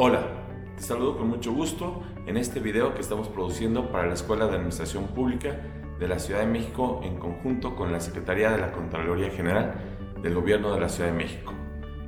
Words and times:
Hola, 0.00 0.28
te 0.76 0.82
saludo 0.84 1.18
con 1.18 1.28
mucho 1.28 1.52
gusto 1.52 2.04
en 2.24 2.36
este 2.36 2.60
video 2.60 2.94
que 2.94 3.00
estamos 3.00 3.26
produciendo 3.26 3.90
para 3.90 4.06
la 4.06 4.14
Escuela 4.14 4.46
de 4.46 4.54
Administración 4.54 5.08
Pública 5.08 5.60
de 5.98 6.06
la 6.06 6.20
Ciudad 6.20 6.38
de 6.38 6.46
México 6.46 7.00
en 7.02 7.18
conjunto 7.18 7.74
con 7.74 7.90
la 7.90 7.98
Secretaría 7.98 8.52
de 8.52 8.58
la 8.58 8.70
Contraloría 8.70 9.28
General 9.30 9.74
del 10.22 10.36
Gobierno 10.36 10.72
de 10.72 10.80
la 10.80 10.88
Ciudad 10.88 11.10
de 11.10 11.16
México. 11.16 11.52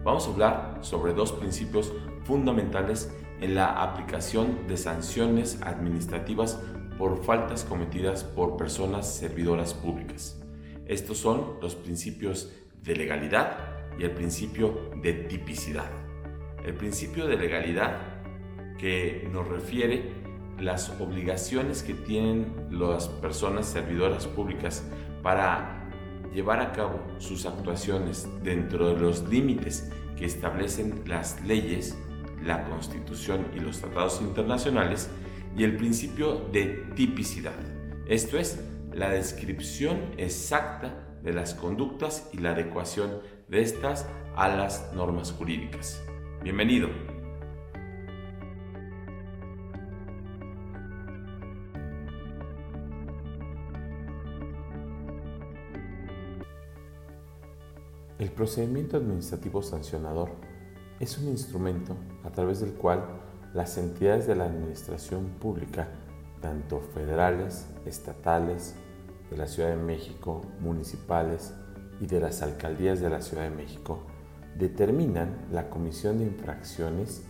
Vamos 0.04 0.24
a 0.28 0.30
hablar 0.30 0.78
sobre 0.82 1.14
dos 1.14 1.32
principios 1.32 1.92
fundamentales 2.22 3.12
en 3.40 3.56
la 3.56 3.82
aplicación 3.82 4.68
de 4.68 4.76
sanciones 4.76 5.60
administrativas 5.60 6.62
por 6.96 7.24
faltas 7.24 7.64
cometidas 7.64 8.22
por 8.22 8.56
personas 8.56 9.12
servidoras 9.12 9.74
públicas. 9.74 10.40
Estos 10.86 11.18
son 11.18 11.56
los 11.60 11.74
principios 11.74 12.52
de 12.84 12.94
legalidad 12.94 13.58
y 13.98 14.04
el 14.04 14.12
principio 14.12 14.92
de 15.02 15.12
tipicidad. 15.12 15.90
El 16.64 16.74
principio 16.74 17.26
de 17.26 17.36
legalidad 17.36 17.98
que 18.78 19.28
nos 19.32 19.48
refiere 19.48 20.12
las 20.58 20.90
obligaciones 21.00 21.82
que 21.82 21.94
tienen 21.94 22.46
las 22.70 23.08
personas 23.08 23.66
servidoras 23.66 24.26
públicas 24.26 24.84
para 25.22 25.88
llevar 26.34 26.60
a 26.60 26.72
cabo 26.72 27.00
sus 27.18 27.46
actuaciones 27.46 28.28
dentro 28.42 28.94
de 28.94 29.00
los 29.00 29.28
límites 29.28 29.90
que 30.16 30.26
establecen 30.26 31.02
las 31.06 31.42
leyes, 31.44 31.96
la 32.44 32.64
Constitución 32.64 33.46
y 33.54 33.60
los 33.60 33.80
tratados 33.80 34.20
internacionales, 34.20 35.10
y 35.56 35.64
el 35.64 35.76
principio 35.76 36.46
de 36.52 36.84
tipicidad. 36.94 37.54
Esto 38.06 38.38
es, 38.38 38.60
la 38.92 39.10
descripción 39.10 39.98
exacta 40.16 41.06
de 41.22 41.32
las 41.32 41.54
conductas 41.54 42.28
y 42.32 42.38
la 42.38 42.50
adecuación 42.50 43.20
de 43.48 43.62
estas 43.62 44.06
a 44.36 44.48
las 44.48 44.92
normas 44.94 45.32
jurídicas. 45.32 46.02
Bienvenido. 46.42 46.88
El 58.18 58.30
procedimiento 58.30 58.96
administrativo 58.96 59.60
sancionador 59.60 60.30
es 60.98 61.18
un 61.18 61.28
instrumento 61.28 61.94
a 62.24 62.30
través 62.30 62.60
del 62.60 62.72
cual 62.72 63.04
las 63.52 63.76
entidades 63.76 64.26
de 64.26 64.36
la 64.36 64.46
administración 64.46 65.26
pública, 65.40 65.88
tanto 66.40 66.80
federales, 66.80 67.66
estatales, 67.84 68.76
de 69.30 69.36
la 69.36 69.46
Ciudad 69.46 69.68
de 69.68 69.76
México, 69.76 70.42
municipales 70.60 71.52
y 72.00 72.06
de 72.06 72.18
las 72.18 72.40
alcaldías 72.40 73.00
de 73.00 73.10
la 73.10 73.20
Ciudad 73.20 73.44
de 73.44 73.50
México, 73.50 74.06
determinan 74.58 75.46
la 75.52 75.70
comisión 75.70 76.18
de 76.18 76.24
infracciones 76.24 77.24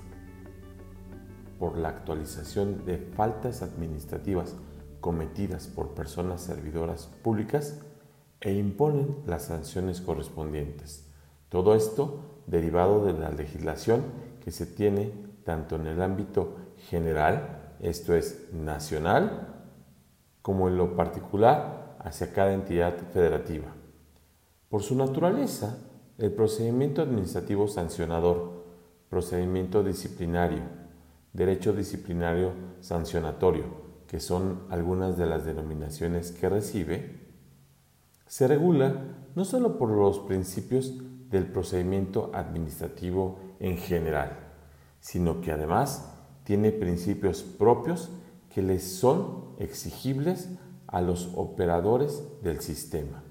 por 1.59 1.77
la 1.77 1.91
actualización 1.91 2.85
de 2.87 2.99
faltas 2.99 3.63
administrativas 3.63 4.57
cometidas 5.01 5.67
por 5.67 5.95
personas 5.95 6.41
servidoras 6.41 7.07
públicas 7.23 7.81
e 8.41 8.55
imponen 8.55 9.17
las 9.27 9.45
sanciones 9.45 10.01
correspondientes. 10.01 11.07
Todo 11.49 11.75
esto 11.75 12.43
derivado 12.47 13.05
de 13.05 13.13
la 13.13 13.31
legislación 13.31 14.05
que 14.43 14.51
se 14.51 14.67
tiene 14.67 15.13
tanto 15.45 15.77
en 15.77 15.87
el 15.87 16.01
ámbito 16.01 16.57
general, 16.89 17.75
esto 17.81 18.15
es 18.15 18.53
nacional, 18.53 19.65
como 20.43 20.69
en 20.69 20.77
lo 20.77 20.97
particular 20.97 21.97
hacia 21.99 22.33
cada 22.33 22.55
entidad 22.55 22.97
federativa. 23.13 23.69
Por 24.69 24.83
su 24.83 24.95
naturaleza, 24.97 25.77
el 26.21 26.33
procedimiento 26.33 27.01
administrativo 27.01 27.67
sancionador, 27.67 28.65
procedimiento 29.09 29.83
disciplinario, 29.83 30.61
derecho 31.33 31.73
disciplinario 31.73 32.53
sancionatorio, 32.81 33.65
que 34.07 34.21
son 34.21 34.65
algunas 34.69 35.17
de 35.17 35.25
las 35.25 35.47
denominaciones 35.47 36.31
que 36.33 36.49
recibe, 36.51 37.21
se 38.27 38.47
regula 38.47 39.03
no 39.35 39.45
solo 39.47 39.79
por 39.79 39.91
los 39.91 40.19
principios 40.21 40.93
del 41.31 41.47
procedimiento 41.47 42.31
administrativo 42.35 43.39
en 43.59 43.79
general, 43.79 44.37
sino 45.01 45.41
que 45.41 45.53
además 45.53 46.13
tiene 46.45 46.71
principios 46.71 47.43
propios 47.43 48.11
que 48.53 48.61
les 48.61 48.83
son 48.83 49.55
exigibles 49.59 50.51
a 50.87 51.01
los 51.01 51.33
operadores 51.35 52.23
del 52.43 52.61
sistema, 52.61 53.23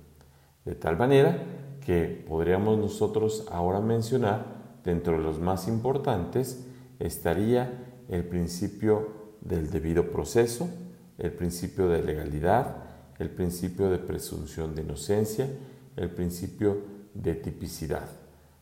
de 0.66 0.76
tal 0.76 0.98
manera 0.98 1.59
que 1.90 2.24
podríamos 2.28 2.78
nosotros 2.78 3.48
ahora 3.50 3.82
mencionar, 3.82 4.78
dentro 4.84 5.18
de 5.18 5.24
los 5.24 5.40
más 5.40 5.68
importantes, 5.68 6.68
estaría 7.00 8.04
el 8.10 8.26
principio 8.26 9.08
del 9.42 9.72
debido 9.72 10.12
proceso, 10.12 10.70
el 11.18 11.32
principio 11.32 11.90
de 11.90 12.04
legalidad, 12.04 12.84
el 13.18 13.32
principio 13.32 13.90
de 13.90 13.98
presunción 13.98 14.76
de 14.76 14.84
inocencia, 14.84 15.50
el 15.96 16.12
principio 16.12 16.78
de 17.16 17.34
tipicidad. 17.34 18.08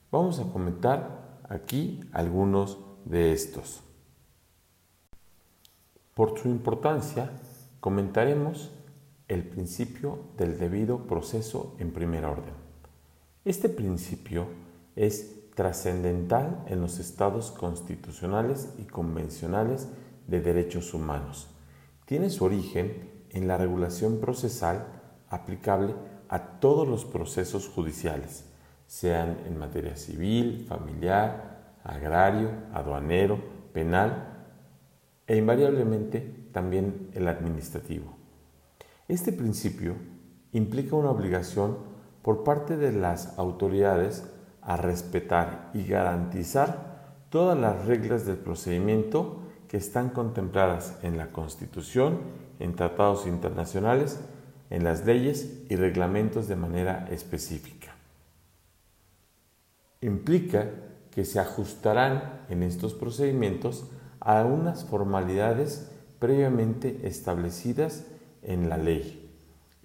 Vamos 0.09 0.39
a 0.39 0.49
comentar 0.49 1.41
aquí 1.49 1.99
algunos 2.13 2.77
de 3.03 3.33
estos. 3.33 3.81
Por 6.13 6.39
su 6.39 6.47
importancia, 6.47 7.29
comentaremos 7.81 8.71
el 9.27 9.43
principio 9.43 10.17
del 10.37 10.57
debido 10.57 10.99
proceso 11.07 11.75
en 11.77 11.91
primer 11.91 12.23
orden. 12.23 12.66
Este 13.47 13.69
principio 13.69 14.49
es 14.97 15.53
trascendental 15.55 16.65
en 16.67 16.81
los 16.81 16.99
estados 16.99 17.49
constitucionales 17.51 18.73
y 18.77 18.83
convencionales 18.83 19.87
de 20.27 20.41
derechos 20.41 20.93
humanos. 20.93 21.47
Tiene 22.03 22.29
su 22.29 22.43
origen 22.43 23.09
en 23.29 23.47
la 23.47 23.55
regulación 23.55 24.19
procesal 24.19 24.85
aplicable 25.29 25.95
a 26.27 26.59
todos 26.59 26.85
los 26.89 27.05
procesos 27.05 27.69
judiciales, 27.69 28.43
sean 28.85 29.37
en 29.45 29.57
materia 29.57 29.95
civil, 29.95 30.65
familiar, 30.67 31.77
agrario, 31.85 32.51
aduanero, 32.73 33.39
penal 33.71 34.45
e 35.25 35.37
invariablemente 35.37 36.49
también 36.51 37.11
el 37.13 37.29
administrativo. 37.29 38.13
Este 39.07 39.31
principio 39.31 39.95
implica 40.51 40.97
una 40.97 41.11
obligación 41.11 41.86
por 42.27 42.43
parte 42.43 42.75
de 42.75 42.91
las 42.91 43.39
autoridades 43.39 44.25
a 44.61 44.75
respetar 44.75 45.71
y 45.73 45.85
garantizar 45.85 47.23
todas 47.29 47.57
las 47.57 47.85
reglas 47.85 48.25
del 48.25 48.35
procedimiento 48.35 49.39
que 49.69 49.77
están 49.77 50.09
contempladas 50.09 50.97
en 51.03 51.17
la 51.17 51.27
Constitución, 51.27 52.19
en 52.59 52.75
tratados 52.75 53.27
internacionales, 53.27 54.19
en 54.69 54.83
las 54.83 55.05
leyes 55.05 55.63
y 55.69 55.77
reglamentos 55.77 56.49
de 56.49 56.57
manera 56.57 57.07
específica. 57.09 57.95
Implica 60.01 60.69
que 61.11 61.23
se 61.23 61.39
ajustarán 61.39 62.41
en 62.49 62.61
estos 62.61 62.93
procedimientos 62.93 63.89
a 64.19 64.43
unas 64.43 64.83
formalidades 64.83 65.93
previamente 66.19 67.07
establecidas 67.07 68.05
en 68.41 68.67
la 68.67 68.75
ley 68.75 69.16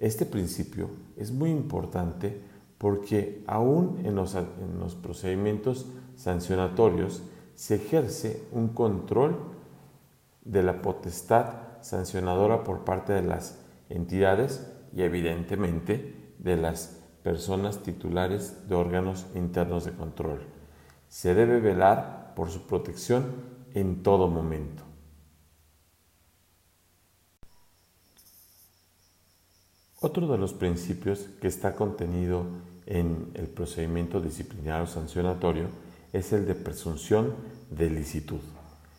este 0.02 0.26
principio 0.26 0.90
es 1.16 1.30
muy 1.30 1.50
importante 1.50 2.40
porque 2.76 3.44
aún 3.46 4.00
en 4.04 4.16
los, 4.16 4.34
en 4.34 4.80
los 4.80 4.96
procedimientos 4.96 5.86
sancionatorios 6.16 7.22
se 7.54 7.76
ejerce 7.76 8.42
un 8.50 8.70
control 8.70 9.36
de 10.44 10.64
la 10.64 10.82
potestad 10.82 11.54
sancionadora 11.82 12.64
por 12.64 12.84
parte 12.84 13.12
de 13.12 13.22
las 13.22 13.60
entidades 13.88 14.66
y 14.92 15.02
evidentemente 15.02 16.34
de 16.38 16.56
las 16.56 17.00
personas 17.22 17.84
titulares 17.84 18.68
de 18.68 18.74
órganos 18.74 19.26
internos 19.36 19.84
de 19.84 19.92
control. 19.92 20.40
Se 21.06 21.36
debe 21.36 21.60
velar 21.60 22.32
por 22.34 22.50
su 22.50 22.66
protección 22.66 23.26
en 23.72 24.02
todo 24.02 24.26
momento. 24.26 24.82
Otro 30.04 30.26
de 30.26 30.36
los 30.36 30.52
principios 30.52 31.28
que 31.40 31.46
está 31.46 31.76
contenido 31.76 32.44
en 32.86 33.30
el 33.34 33.46
procedimiento 33.46 34.20
disciplinario 34.20 34.88
sancionatorio 34.88 35.68
es 36.12 36.32
el 36.32 36.44
de 36.44 36.56
presunción 36.56 37.32
de 37.70 37.88
licitud. 37.88 38.40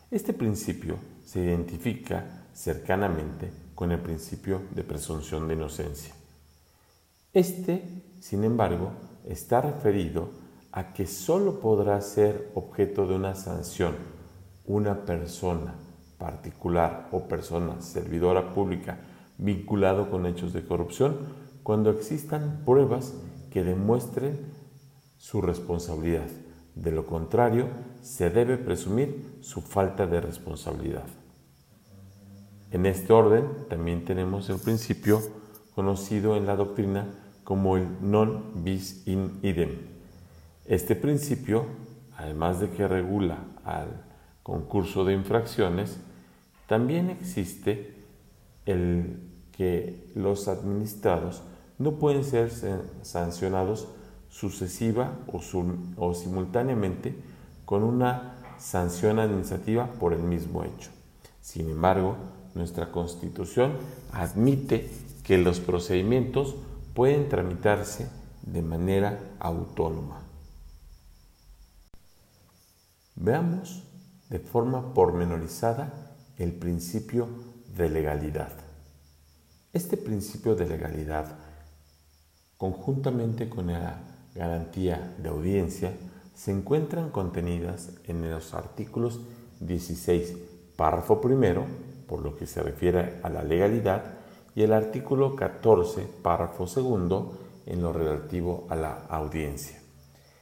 Este 0.09 0.31
principio 0.31 0.95
se 1.25 1.41
identifica 1.41 2.45
cercanamente 2.53 3.51
con 3.75 3.91
el 3.91 3.99
principio 3.99 4.61
de 4.73 4.85
presunción 4.85 5.49
de 5.49 5.55
inocencia. 5.55 6.13
Este, 7.33 7.83
sin 8.21 8.45
embargo, 8.45 8.93
está 9.27 9.59
referido 9.59 10.29
a 10.71 10.93
que 10.93 11.05
sólo 11.05 11.59
podrá 11.59 11.99
ser 11.99 12.49
objeto 12.55 13.05
de 13.05 13.15
una 13.15 13.35
sanción 13.35 13.95
una 14.65 15.03
persona 15.03 15.75
particular 16.17 17.09
o 17.11 17.27
persona 17.27 17.81
servidora 17.81 18.53
pública 18.53 18.97
vinculado 19.43 20.09
con 20.09 20.25
hechos 20.25 20.53
de 20.53 20.63
corrupción 20.63 21.17
cuando 21.63 21.89
existan 21.89 22.61
pruebas 22.65 23.13
que 23.51 23.63
demuestren 23.63 24.39
su 25.17 25.41
responsabilidad. 25.41 26.27
De 26.75 26.91
lo 26.91 27.05
contrario, 27.05 27.67
se 28.01 28.29
debe 28.29 28.57
presumir 28.57 29.37
su 29.41 29.61
falta 29.61 30.07
de 30.07 30.21
responsabilidad. 30.21 31.05
En 32.71 32.85
este 32.85 33.13
orden 33.13 33.45
también 33.69 34.05
tenemos 34.05 34.49
el 34.49 34.59
principio 34.59 35.21
conocido 35.75 36.35
en 36.37 36.45
la 36.45 36.55
doctrina 36.55 37.05
como 37.43 37.75
el 37.77 37.87
non 38.01 38.63
bis 38.63 39.05
in 39.05 39.39
idem. 39.43 39.69
Este 40.65 40.95
principio, 40.95 41.65
además 42.17 42.61
de 42.61 42.69
que 42.69 42.87
regula 42.87 43.39
al 43.65 44.05
concurso 44.41 45.03
de 45.03 45.13
infracciones, 45.13 45.99
también 46.67 47.09
existe 47.09 48.03
el 48.65 49.32
que 49.55 50.11
los 50.15 50.47
administrados 50.47 51.43
no 51.77 51.93
pueden 51.93 52.23
ser 52.23 52.51
sancionados 53.01 53.87
sucesiva 54.29 55.19
o, 55.27 55.41
o 55.97 56.13
simultáneamente 56.13 57.15
con 57.65 57.83
una 57.83 58.39
sanción 58.57 59.19
administrativa 59.19 59.87
por 59.99 60.13
el 60.13 60.23
mismo 60.23 60.63
hecho. 60.63 60.89
Sin 61.41 61.69
embargo, 61.69 62.15
nuestra 62.55 62.91
Constitución 62.91 63.73
admite 64.11 64.89
que 65.23 65.37
los 65.37 65.59
procedimientos 65.59 66.55
pueden 66.93 67.29
tramitarse 67.29 68.09
de 68.43 68.61
manera 68.61 69.19
autónoma. 69.39 70.21
Veamos 73.15 73.83
de 74.29 74.39
forma 74.39 74.93
pormenorizada 74.93 75.93
el 76.37 76.53
principio 76.53 77.27
de 77.75 77.89
legalidad. 77.89 78.62
Este 79.73 79.97
principio 79.97 80.53
de 80.53 80.67
legalidad, 80.67 81.35
conjuntamente 82.57 83.49
con 83.49 83.73
la 83.73 84.01
garantía 84.35 85.15
de 85.17 85.29
audiencia, 85.29 85.91
se 86.35 86.51
encuentran 86.51 87.09
contenidas 87.09 87.89
en 88.03 88.29
los 88.29 88.53
artículos 88.53 89.21
16, 89.61 90.35
párrafo 90.75 91.19
primero, 91.19 91.65
por 92.07 92.21
lo 92.21 92.37
que 92.37 92.45
se 92.45 92.61
refiere 92.61 93.19
a 93.23 93.29
la 93.29 93.43
legalidad, 93.43 94.03
y 94.53 94.61
el 94.61 94.73
artículo 94.73 95.35
14, 95.35 96.07
párrafo 96.21 96.67
segundo, 96.67 97.39
en 97.65 97.81
lo 97.81 97.91
relativo 97.91 98.67
a 98.69 98.75
la 98.75 99.05
audiencia. 99.09 99.81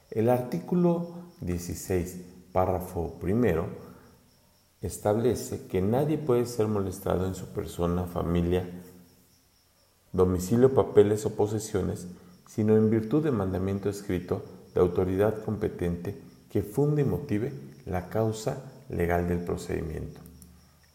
El 0.10 0.30
artículo 0.30 1.08
16, 1.40 2.18
párrafo 2.52 3.18
primero, 3.22 3.68
establece 4.82 5.68
que 5.68 5.82
nadie 5.82 6.18
puede 6.18 6.46
ser 6.46 6.68
molestado 6.68 7.26
en 7.26 7.36
su 7.36 7.46
persona, 7.54 8.04
familia, 8.04 8.68
domicilio, 10.14 10.74
papeles 10.74 11.26
o 11.26 11.36
posesiones, 11.36 12.08
sino 12.48 12.76
en 12.76 12.90
virtud 12.90 13.24
de 13.24 13.32
mandamiento 13.32 13.90
escrito 13.90 14.44
de 14.74 14.82
autoridad 14.82 15.44
competente 15.44 16.22
que 16.50 16.64
funde 16.64 17.02
y 17.02 17.06
motive 17.06 17.54
la 17.86 18.10
causa 18.10 18.64
legal 18.90 19.28
del 19.28 19.40
procedimiento. 19.40 20.20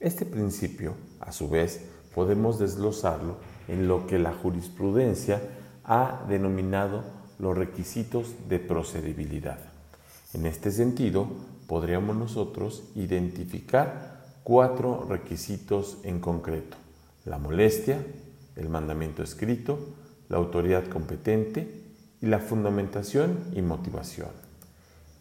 Este 0.01 0.27
principio, 0.27 0.95
a 1.21 1.33
su 1.33 1.49
vez, 1.49 1.81
podemos 2.15 2.59
desglosarlo 2.59 3.37
en 3.69 3.89
lo 3.89 4.07
que 4.07 4.19
la 4.19 4.33
jurisprudencia 4.33 5.41
ha 5.85 6.25
denominado 6.29 7.05
los 7.39 7.57
requisitos 7.57 8.35
de 8.49 8.59
procedibilidad. 8.59 9.59
En 10.35 10.47
este 10.47 10.71
sentido, 10.71 11.27
podríamos 11.67 12.17
nosotros 12.17 12.85
identificar 12.95 14.25
cuatro 14.45 15.07
requisitos 15.09 15.99
en 16.03 16.21
concreto. 16.21 16.77
La 17.25 17.39
molestia, 17.39 17.99
el 18.57 18.69
mandamiento 18.69 19.23
escrito, 19.23 19.79
la 20.29 20.39
autoridad 20.39 20.87
competente 20.89 21.83
y 22.21 22.27
la 22.27 22.39
fundamentación 22.39 23.39
y 23.55 23.63
motivación. 23.63 24.31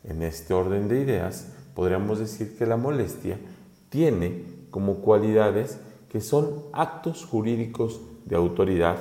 En 0.04 0.24
este 0.24 0.54
orden 0.54 0.88
de 0.88 1.02
ideas, 1.02 1.48
podríamos 1.74 2.20
decir 2.20 2.58
que 2.58 2.66
la 2.66 2.78
molestia 2.78 3.38
tiene 3.90 4.44
como 4.72 4.96
cualidades 4.96 5.78
que 6.10 6.22
son 6.22 6.64
actos 6.74 7.26
jurídicos 7.26 8.02
de 8.26 8.36
autoridad, 8.36 8.98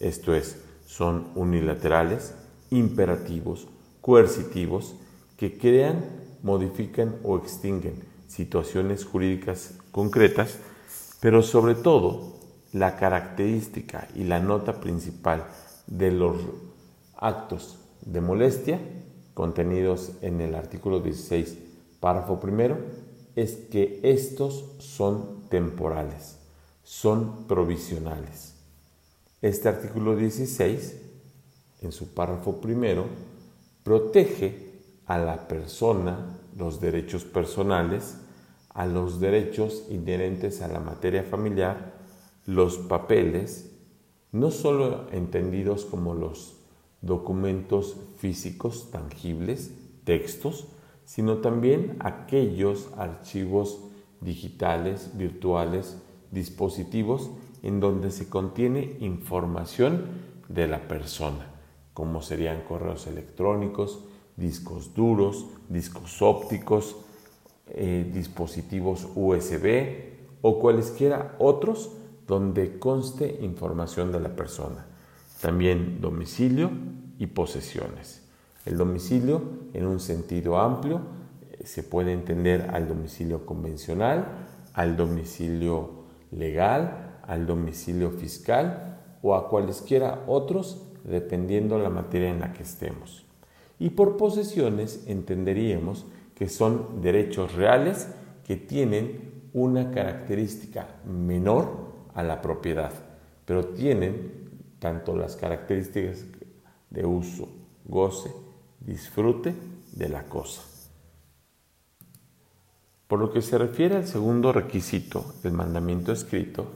esto 0.00 0.34
es, 0.34 0.58
son 0.84 1.28
unilaterales, 1.34 2.34
imperativos, 2.70 3.68
coercitivos, 4.00 4.94
que 5.36 5.58
crean, 5.58 6.04
modifican 6.42 7.16
o 7.22 7.38
extinguen 7.38 8.02
situaciones 8.26 9.04
jurídicas 9.04 9.74
concretas, 9.92 10.58
pero 11.20 11.42
sobre 11.42 11.74
todo 11.74 12.35
la 12.76 12.96
característica 12.96 14.06
y 14.14 14.24
la 14.24 14.38
nota 14.38 14.80
principal 14.80 15.46
de 15.86 16.10
los 16.10 16.36
actos 17.16 17.78
de 18.02 18.20
molestia 18.20 18.78
contenidos 19.32 20.12
en 20.20 20.40
el 20.42 20.54
artículo 20.54 21.00
16, 21.00 21.56
párrafo 22.00 22.38
primero, 22.38 22.78
es 23.34 23.56
que 23.70 24.00
estos 24.02 24.76
son 24.78 25.48
temporales, 25.48 26.38
son 26.82 27.46
provisionales. 27.46 28.54
Este 29.42 29.68
artículo 29.68 30.16
16, 30.16 30.96
en 31.82 31.92
su 31.92 32.14
párrafo 32.14 32.60
primero, 32.60 33.06
protege 33.84 34.72
a 35.06 35.18
la 35.18 35.48
persona 35.48 36.38
los 36.56 36.80
derechos 36.80 37.24
personales, 37.24 38.16
a 38.70 38.86
los 38.86 39.20
derechos 39.20 39.84
inherentes 39.90 40.62
a 40.62 40.68
la 40.68 40.80
materia 40.80 41.22
familiar, 41.22 41.95
los 42.46 42.78
papeles, 42.78 43.72
no 44.32 44.50
solo 44.50 45.10
entendidos 45.12 45.84
como 45.84 46.14
los 46.14 46.56
documentos 47.02 47.96
físicos 48.18 48.90
tangibles, 48.90 49.72
textos, 50.04 50.68
sino 51.04 51.38
también 51.38 51.96
aquellos 52.00 52.88
archivos 52.96 53.80
digitales, 54.20 55.10
virtuales, 55.16 55.98
dispositivos 56.30 57.30
en 57.62 57.80
donde 57.80 58.10
se 58.10 58.28
contiene 58.28 58.96
información 59.00 60.04
de 60.48 60.68
la 60.68 60.88
persona, 60.88 61.46
como 61.94 62.22
serían 62.22 62.62
correos 62.62 63.06
electrónicos, 63.06 64.04
discos 64.36 64.94
duros, 64.94 65.46
discos 65.68 66.22
ópticos, 66.22 66.96
eh, 67.68 68.08
dispositivos 68.12 69.08
USB 69.14 70.04
o 70.42 70.60
cualesquiera 70.60 71.34
otros 71.38 71.90
donde 72.26 72.78
conste 72.78 73.38
información 73.42 74.12
de 74.12 74.20
la 74.20 74.34
persona. 74.34 74.86
También 75.40 76.00
domicilio 76.00 76.70
y 77.18 77.26
posesiones. 77.26 78.22
El 78.64 78.76
domicilio, 78.76 79.42
en 79.74 79.86
un 79.86 80.00
sentido 80.00 80.58
amplio, 80.58 81.00
eh, 81.52 81.64
se 81.64 81.82
puede 81.82 82.12
entender 82.12 82.70
al 82.72 82.88
domicilio 82.88 83.46
convencional, 83.46 84.26
al 84.74 84.96
domicilio 84.96 86.04
legal, 86.32 87.20
al 87.22 87.46
domicilio 87.46 88.10
fiscal 88.10 88.98
o 89.22 89.34
a 89.34 89.48
cualesquiera 89.48 90.24
otros, 90.26 90.82
dependiendo 91.04 91.78
la 91.78 91.90
materia 91.90 92.30
en 92.30 92.40
la 92.40 92.52
que 92.52 92.64
estemos. 92.64 93.24
Y 93.78 93.90
por 93.90 94.16
posesiones 94.16 95.04
entenderíamos 95.06 96.06
que 96.34 96.48
son 96.48 97.00
derechos 97.02 97.54
reales 97.54 98.08
que 98.44 98.56
tienen 98.56 99.48
una 99.52 99.90
característica 99.90 100.88
menor 101.04 101.85
a 102.16 102.22
la 102.22 102.42
propiedad, 102.42 102.92
pero 103.44 103.66
tienen 103.66 104.50
tanto 104.80 105.14
las 105.16 105.36
características 105.36 106.24
de 106.90 107.06
uso, 107.06 107.48
goce, 107.84 108.32
disfrute 108.80 109.54
de 109.92 110.08
la 110.08 110.24
cosa. 110.24 110.62
Por 113.06 113.20
lo 113.20 113.30
que 113.32 113.42
se 113.42 113.58
refiere 113.58 113.96
al 113.96 114.06
segundo 114.06 114.52
requisito, 114.52 115.34
el 115.44 115.52
mandamiento 115.52 116.10
escrito, 116.10 116.66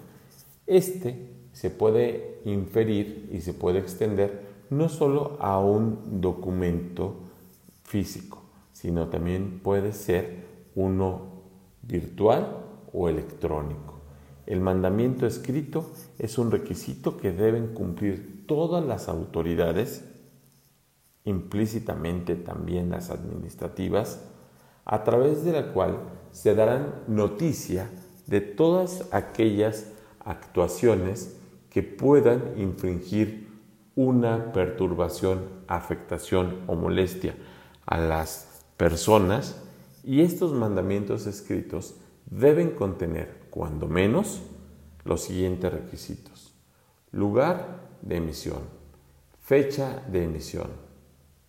este 0.66 1.28
se 1.52 1.70
puede 1.70 2.40
inferir 2.44 3.30
y 3.32 3.40
se 3.40 3.54
puede 3.54 3.80
extender 3.80 4.49
no 4.68 4.88
solo 4.88 5.37
a 5.40 5.59
un 5.59 6.20
documento 6.20 7.16
físico, 7.82 8.42
sino 8.73 9.09
también 9.09 9.61
puede 9.64 9.92
ser 9.92 10.44
uno 10.75 11.23
virtual 11.82 12.59
o 12.92 13.09
electrónico. 13.09 13.89
El 14.50 14.61
mandamiento 14.61 15.28
escrito 15.28 15.92
es 16.19 16.37
un 16.37 16.50
requisito 16.50 17.16
que 17.16 17.30
deben 17.30 17.69
cumplir 17.69 18.47
todas 18.49 18.85
las 18.85 19.09
autoridades 19.09 20.04
implícitamente 21.23 22.35
también 22.35 22.90
las 22.90 23.11
administrativas, 23.11 24.25
a 24.85 25.04
través 25.04 25.45
de 25.45 25.52
la 25.52 25.73
cual 25.73 26.00
se 26.33 26.57
darán 26.57 26.97
noticia 27.07 27.88
de 28.26 28.40
todas 28.40 29.07
aquellas 29.12 29.87
actuaciones 30.19 31.37
que 31.71 31.85
puedan 31.85 32.59
infringir 32.59 33.52
una 33.95 34.52
perturbación, 34.52 35.45
afectación 35.69 36.64
o 36.66 36.75
molestia 36.75 37.37
a 37.87 37.99
las 37.99 38.64
personas. 38.76 39.62
Y 40.02 40.23
estos 40.23 40.52
mandamientos 40.54 41.28
escritos 41.28 41.95
deben 42.26 42.73
contener, 42.73 43.39
cuando 43.50 43.87
menos, 43.87 44.40
los 45.04 45.23
siguientes 45.23 45.73
requisitos. 45.73 46.54
Lugar 47.12 47.80
de 48.02 48.16
emisión, 48.16 48.61
fecha 49.40 50.02
de 50.11 50.25
emisión, 50.25 50.69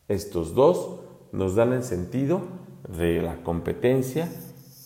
estos 0.07 0.55
dos 0.55 0.99
nos 1.31 1.55
dan 1.55 1.73
el 1.73 1.83
sentido 1.83 2.41
de 2.89 3.21
la 3.21 3.43
competencia 3.43 4.29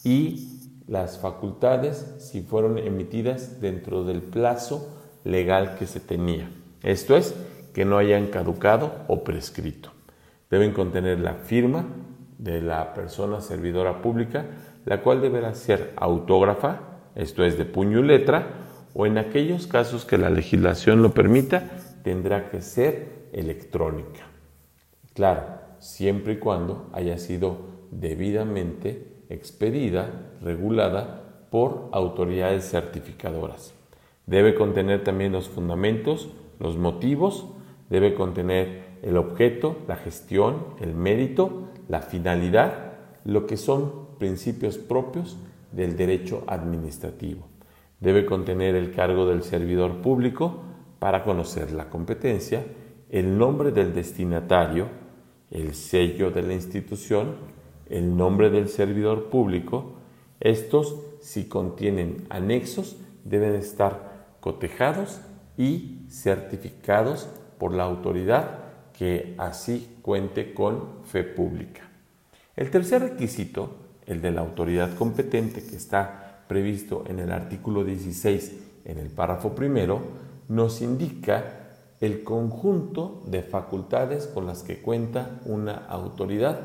y 0.04 0.52
las 0.88 1.18
facultades 1.18 2.16
si 2.20 2.42
fueron 2.42 2.78
emitidas 2.78 3.60
dentro 3.60 4.04
del 4.04 4.22
plazo 4.22 4.88
legal 5.24 5.78
que 5.78 5.88
se 5.88 6.00
tenía. 6.00 6.52
Esto 6.84 7.18
es, 7.18 7.34
que 7.74 7.84
no 7.84 7.98
hayan 7.98 8.28
caducado 8.28 9.04
o 9.10 9.26
prescrito. 9.26 9.90
Deben 10.50 10.72
contener 10.72 11.20
la 11.20 11.34
firma 11.34 11.86
de 12.38 12.62
la 12.62 12.94
persona 12.94 13.42
servidora 13.42 14.02
pública, 14.02 14.46
la 14.86 15.02
cual 15.02 15.20
deberá 15.20 15.54
ser 15.56 15.92
autógrafa, 15.98 16.95
esto 17.16 17.44
es 17.44 17.58
de 17.58 17.66
puño 17.66 18.00
y 18.00 18.04
letra, 18.04 18.68
o 18.94 19.06
en 19.06 19.18
aquellos 19.18 19.68
casos 19.68 20.06
que 20.06 20.18
la 20.18 20.30
legislación 20.30 21.02
lo 21.02 21.14
permita, 21.14 21.72
tendrá 22.04 22.50
que 22.50 22.62
ser 22.62 23.30
electrónica. 23.34 24.28
Claro, 25.14 25.44
siempre 25.80 26.34
y 26.34 26.38
cuando 26.38 26.90
haya 26.94 27.18
sido 27.18 27.58
debidamente 27.92 29.24
expedida, 29.30 30.32
regulada 30.42 31.48
por 31.50 31.90
autoridades 31.92 32.70
certificadoras. 32.70 33.74
Debe 34.26 34.56
contener 34.56 35.04
también 35.04 35.32
los 35.32 35.50
fundamentos, 35.50 36.30
los 36.60 36.78
motivos, 36.78 37.48
debe 37.90 38.16
contener 38.16 38.98
el 39.04 39.18
objeto, 39.18 39.78
la 39.88 39.96
gestión, 39.96 40.66
el 40.82 40.96
mérito, 40.96 41.70
la 41.88 42.02
finalidad, 42.02 42.94
lo 43.24 43.46
que 43.46 43.58
son 43.58 44.18
principios 44.18 44.78
propios 44.78 45.38
del 45.76 45.98
derecho 45.98 46.44
administrativo. 46.48 47.48
Debe 48.00 48.26
contener 48.26 48.76
el 48.76 48.92
cargo 48.92 49.28
del 49.28 49.44
servidor 49.44 50.02
público 50.02 50.62
para 51.00 51.24
conocer 51.24 51.72
la 51.72 51.90
competencia, 51.90 52.66
el 53.10 53.38
nombre 53.38 53.72
del 53.72 53.94
destinatario, 53.94 54.88
el 55.52 55.74
sello 55.76 56.32
de 56.32 56.42
la 56.42 56.54
institución, 56.54 57.36
el 57.90 58.16
nombre 58.16 58.50
del 58.50 58.70
servidor 58.70 59.30
público. 59.30 59.94
Estos, 60.40 60.96
si 61.22 61.48
contienen 61.48 62.26
anexos, 62.30 62.98
deben 63.24 63.56
estar 63.56 64.36
cotejados 64.40 65.22
y 65.58 66.06
certificados 66.10 67.28
por 67.58 67.74
la 67.74 67.84
autoridad 67.84 68.60
que 68.98 69.36
así 69.38 69.98
cuente 70.02 70.54
con 70.54 71.04
fe 71.04 71.24
pública. 71.24 71.90
El 72.56 72.70
tercer 72.72 73.02
requisito, 73.02 73.85
el 74.08 74.22
de 74.22 74.32
la 74.32 74.42
autoridad 74.42 74.96
competente 74.96 75.64
que 75.64 75.76
está 75.76 76.44
previsto 76.48 77.04
en 77.08 77.20
el 77.20 77.32
artículo 77.32 77.84
16 77.84 78.54
en 78.86 79.00
el 79.00 79.10
párrafo 79.10 79.56
primero, 79.56 80.02
nos 80.48 80.82
indica 80.82 81.66
el 82.00 82.24
conjunto 82.24 83.24
de 83.26 83.42
facultades 83.42 84.28
con 84.28 84.46
las 84.46 84.64
que 84.64 84.80
cuenta 84.80 85.40
una 85.46 85.86
autoridad 85.88 86.60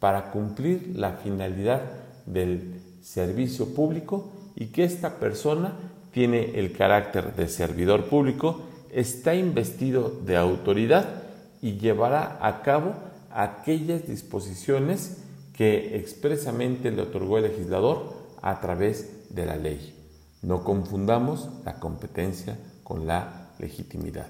para 0.00 0.30
cumplir 0.30 0.92
la 0.94 1.12
finalidad 1.12 1.80
del 2.26 2.80
servicio 3.00 3.74
público 3.74 4.30
y 4.54 4.66
que 4.66 4.84
esta 4.84 5.18
persona 5.18 5.74
tiene 6.12 6.58
el 6.58 6.72
carácter 6.72 7.34
de 7.34 7.48
servidor 7.48 8.04
público, 8.04 8.62
está 8.90 9.34
investido 9.34 10.12
de 10.26 10.36
autoridad 10.36 11.22
y 11.62 11.78
llevará 11.78 12.38
a 12.42 12.62
cabo 12.62 12.94
aquellas 13.30 14.06
disposiciones 14.06 15.21
que 15.52 15.96
expresamente 15.96 16.90
le 16.90 17.02
otorgó 17.02 17.38
el 17.38 17.44
legislador 17.44 18.14
a 18.40 18.60
través 18.60 19.34
de 19.34 19.46
la 19.46 19.56
ley. 19.56 19.98
No 20.42 20.64
confundamos 20.64 21.48
la 21.64 21.78
competencia 21.78 22.58
con 22.82 23.06
la 23.06 23.50
legitimidad. 23.58 24.26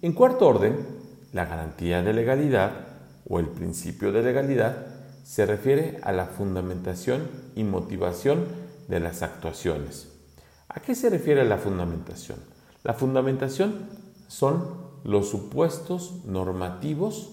En 0.00 0.12
cuarto 0.12 0.48
orden, 0.48 0.84
la 1.32 1.44
garantía 1.44 2.02
de 2.02 2.12
legalidad 2.12 2.72
o 3.28 3.38
el 3.38 3.46
principio 3.46 4.10
de 4.12 4.22
legalidad 4.22 4.86
se 5.22 5.46
refiere 5.46 6.00
a 6.02 6.12
la 6.12 6.26
fundamentación 6.26 7.28
y 7.54 7.62
motivación 7.62 8.44
de 8.88 9.00
las 9.00 9.22
actuaciones. 9.22 10.08
¿A 10.68 10.80
qué 10.80 10.94
se 10.94 11.08
refiere 11.08 11.44
la 11.44 11.58
fundamentación? 11.58 12.38
La 12.82 12.94
fundamentación 12.94 13.88
son 14.26 14.82
los 15.04 15.28
supuestos 15.28 16.24
normativos, 16.24 17.30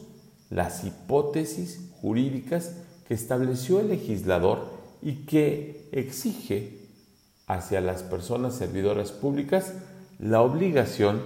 las 0.50 0.84
hipótesis 0.84 1.90
jurídicas 2.02 2.76
que 3.10 3.16
estableció 3.16 3.80
el 3.80 3.88
legislador 3.88 4.66
y 5.02 5.26
que 5.26 5.90
exige 5.92 6.78
hacia 7.48 7.82
las 7.82 8.04
personas 8.04 8.54
servidoras 8.54 9.12
públicas 9.12 9.74
la 10.20 10.44
obligación 10.44 11.20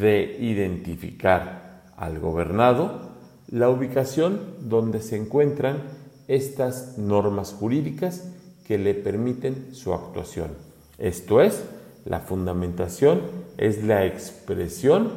de 0.00 0.36
identificar 0.40 1.92
al 1.96 2.18
gobernado 2.18 3.12
la 3.46 3.70
ubicación 3.70 4.40
donde 4.62 5.00
se 5.00 5.16
encuentran 5.16 5.84
estas 6.26 6.98
normas 6.98 7.52
jurídicas 7.52 8.32
que 8.66 8.76
le 8.76 8.94
permiten 8.94 9.76
su 9.76 9.94
actuación. 9.94 10.48
Esto 10.98 11.40
es, 11.40 11.62
la 12.04 12.18
fundamentación 12.18 13.20
es 13.58 13.84
la 13.84 14.04
expresión 14.06 15.12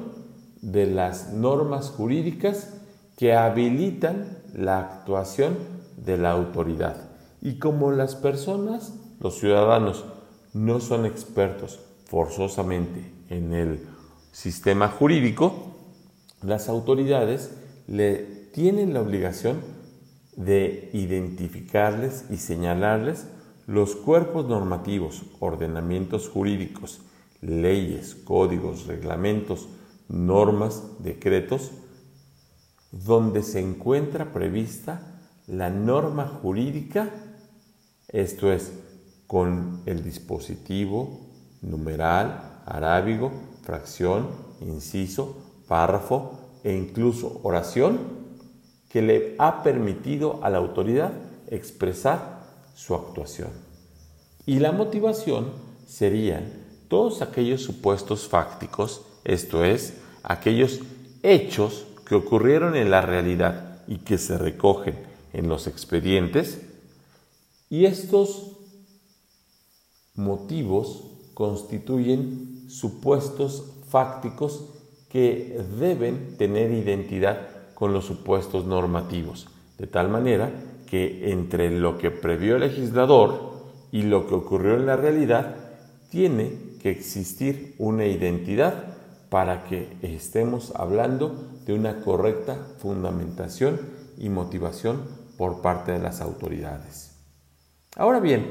de 0.62 0.86
las 0.86 1.34
normas 1.34 1.90
jurídicas 1.90 2.76
que 3.18 3.34
habilitan 3.34 4.38
la 4.54 4.82
actuación 4.82 5.81
de 6.04 6.18
la 6.18 6.32
autoridad. 6.32 7.10
Y 7.42 7.60
como 7.60 7.92
las 7.92 8.16
personas, 8.16 8.94
los 9.20 9.40
ciudadanos, 9.40 10.06
no 10.54 10.80
son 10.80 11.06
expertos 11.06 11.80
forzosamente 12.06 13.12
en 13.30 13.54
el 13.54 13.88
sistema 14.32 14.90
jurídico, 14.90 15.76
las 16.42 16.70
autoridades 16.70 17.52
le 17.88 18.18
tienen 18.54 18.94
la 18.94 19.02
obligación 19.02 19.62
de 20.36 20.90
identificarles 20.94 22.26
y 22.30 22.38
señalarles 22.38 23.28
los 23.68 23.96
cuerpos 23.96 24.48
normativos, 24.48 25.24
ordenamientos 25.40 26.30
jurídicos, 26.30 27.02
leyes, 27.42 28.16
códigos, 28.16 28.88
reglamentos, 28.88 29.70
normas, 30.10 30.84
decretos, 31.00 31.72
donde 32.92 33.44
se 33.44 33.62
encuentra 33.62 34.34
prevista 34.34 35.11
la 35.48 35.70
norma 35.70 36.28
jurídica, 36.28 37.10
esto 38.08 38.52
es, 38.52 38.72
con 39.28 39.82
el 39.86 40.04
dispositivo, 40.04 41.22
numeral, 41.62 42.62
arábigo, 42.66 43.32
fracción, 43.64 44.28
inciso, 44.62 45.38
párrafo 45.68 46.60
e 46.64 46.76
incluso 46.76 47.40
oración 47.44 48.00
que 48.90 49.02
le 49.02 49.36
ha 49.40 49.64
permitido 49.64 50.44
a 50.44 50.50
la 50.50 50.58
autoridad 50.58 51.14
expresar 51.48 52.44
su 52.74 52.94
actuación. 52.94 53.50
Y 54.46 54.60
la 54.60 54.72
motivación 54.72 55.52
serían 55.88 56.52
todos 56.88 57.22
aquellos 57.22 57.62
supuestos 57.62 58.28
fácticos, 58.28 59.06
esto 59.24 59.64
es, 59.64 59.94
aquellos 60.24 60.82
hechos 61.24 61.86
que 62.06 62.16
ocurrieron 62.16 62.76
en 62.76 62.92
la 62.92 63.02
realidad 63.02 63.84
y 63.88 64.00
que 64.00 64.18
se 64.18 64.38
recogen 64.38 65.11
en 65.34 65.48
los 65.48 65.68
expedientes 65.68 66.62
y 67.70 67.86
estos 67.86 68.58
motivos 70.16 71.04
constituyen 71.34 72.70
supuestos 72.70 73.72
fácticos 73.88 74.66
que 75.10 75.62
deben 75.80 76.38
tener 76.38 76.72
identidad 76.72 77.48
con 77.74 77.94
los 77.94 78.06
supuestos 78.06 78.66
normativos, 78.66 79.48
de 79.78 79.88
tal 79.88 80.10
manera 80.10 80.52
que 80.88 81.32
entre 81.32 81.72
lo 81.72 81.98
que 81.98 82.12
previó 82.12 82.56
el 82.56 82.62
legislador 82.62 83.52
y 83.92 84.04
lo 84.04 84.28
que 84.28 84.36
ocurrió 84.36 84.76
en 84.76 84.86
la 84.86 84.98
realidad 84.98 85.56
tiene 86.10 86.52
que 86.82 86.92
existir 86.92 87.76
una 87.78 88.06
identidad 88.06 88.98
para 89.30 89.64
que 89.64 89.88
estemos 90.02 90.74
hablando 90.76 91.34
de 91.66 91.74
una 91.74 92.02
correcta 92.02 92.58
fundamentación 92.80 93.80
y 94.18 94.30
motivación 94.30 95.21
por 95.42 95.60
parte 95.60 95.92
de 95.92 95.98
las 95.98 96.22
autoridades. 96.22 97.14
Ahora 97.96 98.20
bien, 98.20 98.46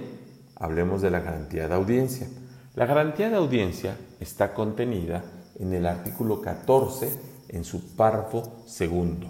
hablemos 0.57 1.01
de 1.01 1.13
la 1.13 1.21
garantía 1.21 1.69
de 1.69 1.75
audiencia. 1.75 2.27
La 2.75 2.85
garantía 2.85 3.31
de 3.31 3.37
audiencia 3.37 3.97
está 4.19 4.55
contenida 4.55 5.23
en 5.61 5.73
el 5.73 5.87
artículo 5.87 6.43
14 6.43 7.13
en 7.51 7.63
su 7.63 7.95
párrafo 7.95 8.65
segundo. 8.67 9.29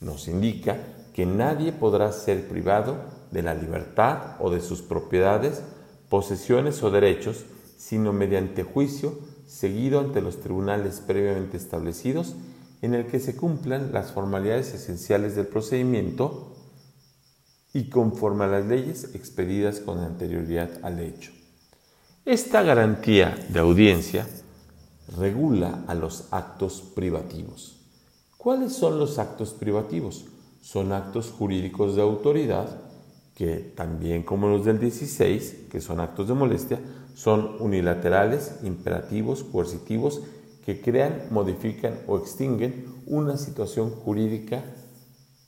Nos 0.00 0.28
indica 0.28 0.78
que 1.12 1.26
nadie 1.26 1.72
podrá 1.72 2.10
ser 2.10 2.48
privado 2.48 2.96
de 3.30 3.42
la 3.42 3.52
libertad 3.52 4.36
o 4.40 4.48
de 4.48 4.62
sus 4.62 4.80
propiedades, 4.80 5.62
posesiones 6.08 6.82
o 6.82 6.90
derechos, 6.90 7.44
sino 7.76 8.14
mediante 8.14 8.62
juicio 8.62 9.18
seguido 9.46 10.00
ante 10.00 10.22
los 10.22 10.40
tribunales 10.40 11.02
previamente 11.06 11.58
establecidos 11.58 12.34
en 12.80 12.94
el 12.94 13.08
que 13.08 13.20
se 13.20 13.36
cumplan 13.36 13.92
las 13.92 14.12
formalidades 14.12 14.72
esenciales 14.72 15.36
del 15.36 15.48
procedimiento 15.48 16.53
y 17.74 17.90
conforme 17.90 18.44
a 18.44 18.48
las 18.48 18.64
leyes 18.64 19.14
expedidas 19.14 19.80
con 19.80 19.98
anterioridad 19.98 20.70
al 20.82 21.00
hecho. 21.00 21.32
Esta 22.24 22.62
garantía 22.62 23.36
de 23.50 23.60
audiencia 23.60 24.26
regula 25.18 25.84
a 25.86 25.94
los 25.94 26.28
actos 26.30 26.80
privativos. 26.94 27.76
¿Cuáles 28.38 28.72
son 28.72 28.98
los 28.98 29.18
actos 29.18 29.50
privativos? 29.50 30.24
son 30.64 30.92
actos 30.92 31.30
jurídicos 31.30 31.94
de 31.94 32.00
autoridad 32.00 32.66
que 33.34 33.56
también 33.56 34.22
como 34.22 34.48
los 34.48 34.64
del 34.64 34.78
16, 34.80 35.66
que 35.70 35.80
son 35.82 36.00
actos 36.00 36.26
de 36.26 36.32
molestia, 36.32 36.80
son 37.14 37.56
unilaterales, 37.60 38.60
imperativos, 38.62 39.44
coercitivos, 39.44 40.22
que 40.64 40.80
crean, 40.80 41.26
modifican 41.30 41.98
o 42.06 42.16
extinguen 42.16 42.86
una 43.06 43.36
situación 43.36 43.90
jurídica 43.90 44.64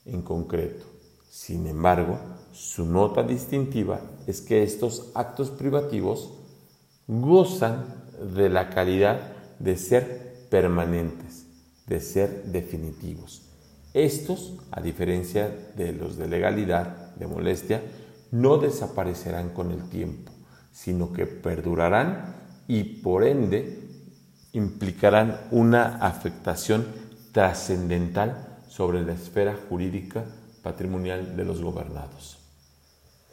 en 0.04 0.21
concreto. 0.21 0.85
Sin 1.37 1.66
embargo, 1.66 2.19
su 2.55 2.87
nota 2.87 3.23
distintiva 3.23 4.00
es 4.26 4.40
que 4.40 4.62
estos 4.62 5.11
actos 5.14 5.50
privativos 5.50 6.33
gozan 7.07 8.07
de 8.35 8.49
la 8.49 8.71
calidad 8.71 9.37
de 9.59 9.76
ser 9.76 10.47
permanentes, 10.49 11.47
de 11.87 12.00
ser 12.00 12.45
definitivos. 12.45 13.43
Estos, 13.93 14.55
a 14.71 14.81
diferencia 14.81 15.55
de 15.76 15.93
los 15.93 16.16
de 16.16 16.26
legalidad, 16.26 17.14
de 17.16 17.26
molestia, 17.26 17.83
no 18.31 18.57
desaparecerán 18.57 19.50
con 19.50 19.73
el 19.73 19.90
tiempo, 19.90 20.33
sino 20.73 21.12
que 21.12 21.26
perdurarán 21.26 22.35
y 22.66 22.83
por 22.83 23.25
ende 23.25 23.90
implicarán 24.55 25.38
una 25.50 25.97
afectación 25.99 26.87
trascendental 27.33 28.62
sobre 28.69 29.02
la 29.02 29.12
esfera 29.12 29.55
jurídica 29.69 30.25
patrimonial 30.66 31.37
de 31.37 31.44
los 31.44 31.62
gobernados. 31.62 32.38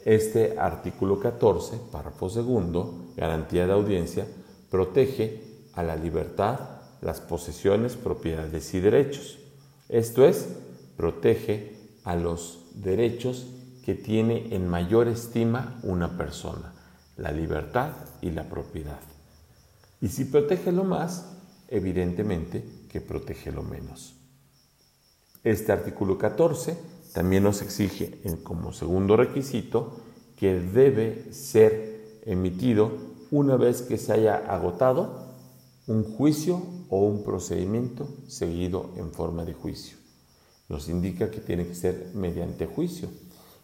Este 0.04 0.56
artículo 0.56 1.18
14, 1.18 1.78
párrafo 1.90 2.30
segundo, 2.30 3.12
garantía 3.16 3.66
de 3.66 3.72
audiencia, 3.72 4.24
protege 4.70 5.42
a 5.72 5.82
la 5.82 5.96
libertad, 5.96 6.60
las 7.00 7.20
posesiones, 7.20 7.96
propiedades 7.96 8.72
y 8.74 8.78
derechos. 8.78 9.40
Esto 9.88 10.24
es, 10.24 10.46
protege 10.96 11.76
a 12.04 12.14
los 12.14 12.66
derechos 12.76 13.48
que 13.84 13.96
tiene 13.96 14.54
en 14.54 14.68
mayor 14.68 15.08
estima 15.08 15.80
una 15.82 16.16
persona, 16.16 16.72
la 17.16 17.32
libertad 17.32 17.90
y 18.22 18.30
la 18.30 18.44
propiedad. 18.44 19.00
Y 20.00 20.06
si 20.06 20.26
protege 20.26 20.70
lo 20.70 20.84
más, 20.84 21.32
evidentemente 21.66 22.64
que 22.88 23.00
protege 23.00 23.50
lo 23.50 23.64
menos. 23.64 24.14
Este 25.42 25.72
artículo 25.72 26.16
14 26.16 26.93
también 27.14 27.44
nos 27.44 27.62
exige 27.62 28.20
como 28.42 28.72
segundo 28.72 29.16
requisito 29.16 30.00
que 30.36 30.58
debe 30.58 31.32
ser 31.32 32.20
emitido 32.26 32.90
una 33.30 33.56
vez 33.56 33.82
que 33.82 33.98
se 33.98 34.12
haya 34.12 34.34
agotado 34.34 35.28
un 35.86 36.02
juicio 36.02 36.60
o 36.88 37.06
un 37.06 37.22
procedimiento 37.22 38.08
seguido 38.26 38.90
en 38.96 39.12
forma 39.12 39.44
de 39.44 39.54
juicio. 39.54 39.96
Nos 40.68 40.88
indica 40.88 41.30
que 41.30 41.38
tiene 41.38 41.68
que 41.68 41.76
ser 41.76 42.10
mediante 42.14 42.66
juicio. 42.66 43.08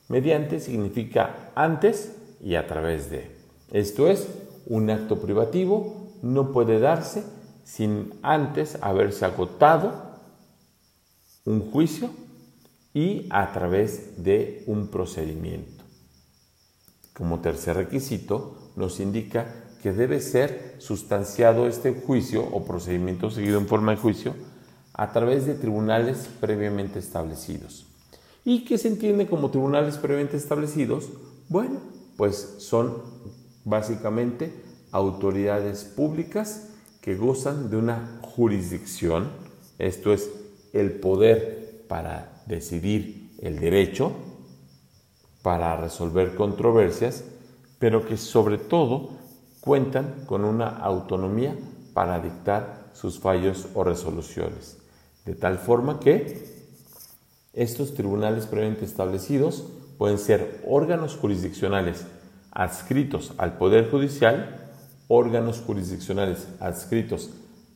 Mediante 0.09 0.61
significa 0.61 1.51
antes 1.57 2.13
y 2.41 2.55
a 2.55 2.69
través 2.69 3.11
de. 3.11 3.37
Esto 3.73 4.07
es, 4.07 4.29
un 4.67 4.91
acto 4.91 5.21
privativo 5.21 6.13
no 6.23 6.53
puede 6.53 6.79
darse 6.79 7.25
sin 7.65 8.13
antes 8.23 8.79
haberse 8.81 9.25
agotado 9.25 9.93
un 11.45 11.69
juicio 11.73 12.11
y 12.93 13.27
a 13.31 13.53
través 13.53 14.23
de 14.23 14.65
un 14.67 14.89
procedimiento. 14.89 15.85
Como 17.13 17.41
tercer 17.41 17.77
requisito, 17.77 18.73
nos 18.77 19.01
indica 19.01 19.47
que 19.83 19.93
debe 19.93 20.21
ser 20.21 20.77
sustanciado 20.79 21.67
este 21.67 21.93
juicio 21.93 22.43
o 22.43 22.65
procedimiento 22.65 23.31
seguido 23.31 23.59
en 23.59 23.67
forma 23.67 23.93
de 23.93 23.99
juicio 23.99 24.35
a 24.93 25.13
través 25.13 25.47
de 25.47 25.55
tribunales 25.55 26.29
previamente 26.41 26.99
establecidos. 26.99 27.87
¿Y 28.45 28.65
qué 28.65 28.79
se 28.79 28.89
entiende 28.89 29.27
como 29.27 29.51
tribunales 29.51 29.97
previamente 29.97 30.37
establecidos? 30.37 31.09
Bueno, 31.49 31.81
pues 32.17 32.57
son 32.59 33.03
básicamente 33.65 34.53
autoridades 34.93 35.85
públicas 35.85 36.69
que 37.01 37.17
gozan 37.17 37.71
de 37.71 37.77
una 37.77 38.19
jurisdicción, 38.23 39.31
esto 39.79 40.13
es 40.13 40.31
el 40.73 40.93
poder 40.93 41.85
para 41.89 42.30
decidir 42.51 43.37
el 43.41 43.59
derecho, 43.59 44.13
para 45.43 45.77
resolver 45.77 46.35
controversias, 46.35 47.25
pero 47.79 48.05
que 48.05 48.19
sobre 48.19 48.59
todo 48.59 49.11
cuentan 49.61 50.25
con 50.27 50.45
una 50.45 50.69
autonomía 50.69 51.57
para 51.95 52.21
dictar 52.21 52.91
sus 52.93 53.19
fallos 53.19 53.69
o 53.75 53.85
resoluciones. 53.85 54.79
De 55.25 55.35
tal 55.35 55.59
forma 55.59 55.99
que 55.99 56.45
estos 57.53 57.95
tribunales 57.95 58.47
previamente 58.47 58.85
establecidos 58.85 59.65
pueden 59.97 60.19
ser 60.19 60.63
órganos 60.67 61.17
jurisdiccionales 61.17 62.05
adscritos 62.51 63.33
al 63.39 63.57
Poder 63.57 63.91
Judicial 63.91 64.57
órganos 65.09 65.61
jurisdiccionales 65.61 66.47
adscritos 66.61 67.31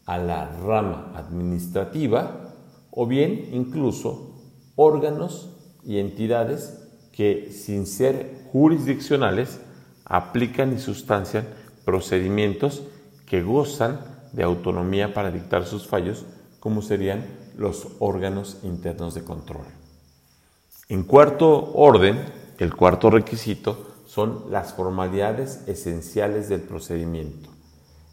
a 0.07 0.19
la 0.19 0.49
rama 0.65 1.13
administrativa 1.17 2.53
o 2.91 3.07
bien 3.07 3.49
incluso 3.53 4.34
órganos 4.77 5.51
y 5.85 5.99
entidades 5.99 6.81
que 7.13 7.53
sin 7.53 7.87
ser 7.87 8.45
jurisdiccionales 8.53 9.61
aplican 10.05 10.73
y 10.73 10.79
sustancian 10.79 11.47
procedimientos 11.85 12.83
que 13.27 13.43
gozan 13.43 14.01
de 14.33 14.43
autonomía 14.43 15.15
para 15.15 15.31
dictar 15.31 15.65
sus 15.65 15.87
fallos, 15.87 16.25
como 16.61 16.83
serían 16.83 17.25
los 17.57 17.87
órganos 18.01 18.59
internos 18.63 19.15
de 19.15 19.23
control. 19.23 19.65
En 20.89 21.05
cuarto 21.05 21.73
orden, 21.75 22.19
el 22.59 22.75
cuarto 22.75 23.11
requisito 23.11 23.95
son 24.07 24.45
las 24.51 24.75
formalidades 24.75 25.63
esenciales 25.67 26.49
del 26.49 26.61
procedimiento. 26.61 27.51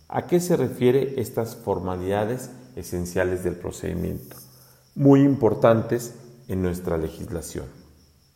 ¿A 0.07 0.27
qué 0.27 0.39
se 0.39 0.57
refiere 0.57 1.19
estas 1.19 1.55
formalidades 1.55 2.51
esenciales 2.75 3.43
del 3.43 3.55
procedimiento? 3.55 4.35
Muy 4.95 5.21
importantes 5.21 6.15
en 6.51 6.61
nuestra 6.61 6.97
legislación. 6.97 7.65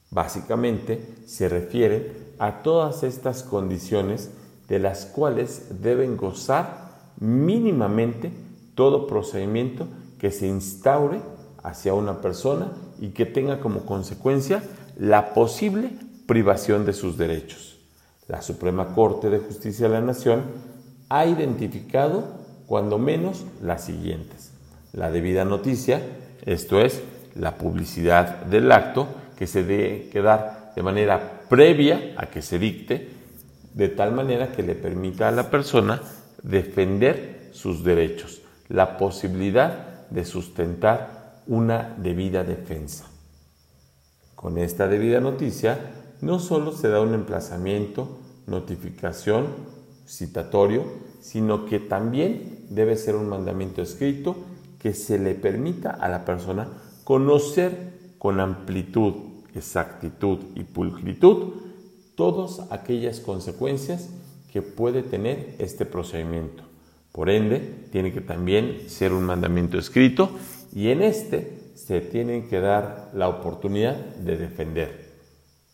Básicamente 0.10 1.16
se 1.26 1.50
refieren 1.50 2.08
a 2.40 2.64
todas 2.64 3.04
estas 3.04 3.44
condiciones 3.44 4.30
de 4.70 4.80
las 4.80 5.06
cuales 5.06 5.82
deben 5.82 6.16
gozar 6.16 7.12
mínimamente 7.20 8.32
todo 8.74 9.06
procedimiento 9.06 9.88
que 10.18 10.32
se 10.32 10.48
instaure 10.48 11.20
hacia 11.62 11.94
una 11.94 12.22
persona 12.22 12.72
y 13.00 13.10
que 13.10 13.26
tenga 13.26 13.60
como 13.60 13.86
consecuencia 13.86 14.64
la 14.98 15.34
posible 15.34 15.92
privación 16.26 16.86
de 16.86 16.94
sus 16.94 17.18
derechos. 17.18 17.78
La 18.30 18.42
Suprema 18.42 18.96
Corte 18.96 19.30
de 19.30 19.40
Justicia 19.40 19.88
de 19.90 19.94
la 19.96 20.02
Nación 20.02 20.44
ha 21.10 21.26
identificado 21.26 22.24
cuando 22.66 22.98
menos 22.98 23.44
las 23.62 23.84
siguientes. 23.84 24.52
La 24.94 25.12
debida 25.12 25.44
noticia, 25.44 26.02
esto 26.46 26.80
es, 26.80 27.02
la 27.36 27.58
publicidad 27.58 28.46
del 28.46 28.72
acto 28.72 29.08
que 29.38 29.48
se 29.48 29.64
debe 29.64 30.10
quedar 30.10 30.74
de 30.76 30.84
manera 30.84 31.42
previa 31.50 32.14
a 32.18 32.28
que 32.28 32.42
se 32.42 32.60
dicte, 32.60 33.10
de 33.74 33.90
tal 33.90 34.14
manera 34.14 34.52
que 34.52 34.64
le 34.64 34.76
permita 34.76 35.28
a 35.28 35.32
la 35.32 35.50
persona 35.50 36.02
defender 36.42 37.50
sus 37.52 37.84
derechos, 37.84 38.42
la 38.70 38.98
posibilidad 38.98 40.10
de 40.10 40.26
sustentar 40.26 41.42
una 41.48 41.96
debida 41.98 42.44
defensa. 42.44 43.06
Con 44.36 44.58
esta 44.58 44.88
debida 44.88 45.20
noticia, 45.20 45.78
no 46.22 46.40
solo 46.40 46.72
se 46.72 46.90
da 46.90 47.02
un 47.02 47.14
emplazamiento, 47.14 48.20
notificación, 48.48 49.48
citatorio, 50.08 50.84
sino 51.22 51.66
que 51.66 51.80
también 51.80 52.68
debe 52.70 52.96
ser 52.96 53.16
un 53.16 53.28
mandamiento 53.28 53.82
escrito 53.82 54.36
que 54.80 54.94
se 54.94 55.18
le 55.18 55.34
permita 55.34 55.92
a 55.92 56.08
la 56.10 56.26
persona 56.26 56.68
conocer 57.06 58.16
con 58.18 58.42
amplitud, 58.42 59.14
exactitud 59.54 60.40
y 60.56 60.64
pulcritud 60.64 61.54
todas 62.16 62.70
aquellas 62.72 63.20
consecuencias 63.20 64.10
que 64.52 64.62
puede 64.62 65.04
tener 65.04 65.56
este 65.60 65.86
procedimiento. 65.86 66.64
Por 67.12 67.30
ende, 67.30 67.88
tiene 67.92 68.12
que 68.12 68.22
también 68.22 68.90
ser 68.90 69.14
un 69.14 69.24
mandamiento 69.24 69.78
escrito 69.78 70.32
y 70.74 70.90
en 70.90 71.02
este 71.02 71.72
se 71.76 72.02
tiene 72.02 72.48
que 72.48 72.60
dar 72.60 73.12
la 73.14 73.30
oportunidad 73.30 73.96
de 73.96 74.38
defender 74.38 75.14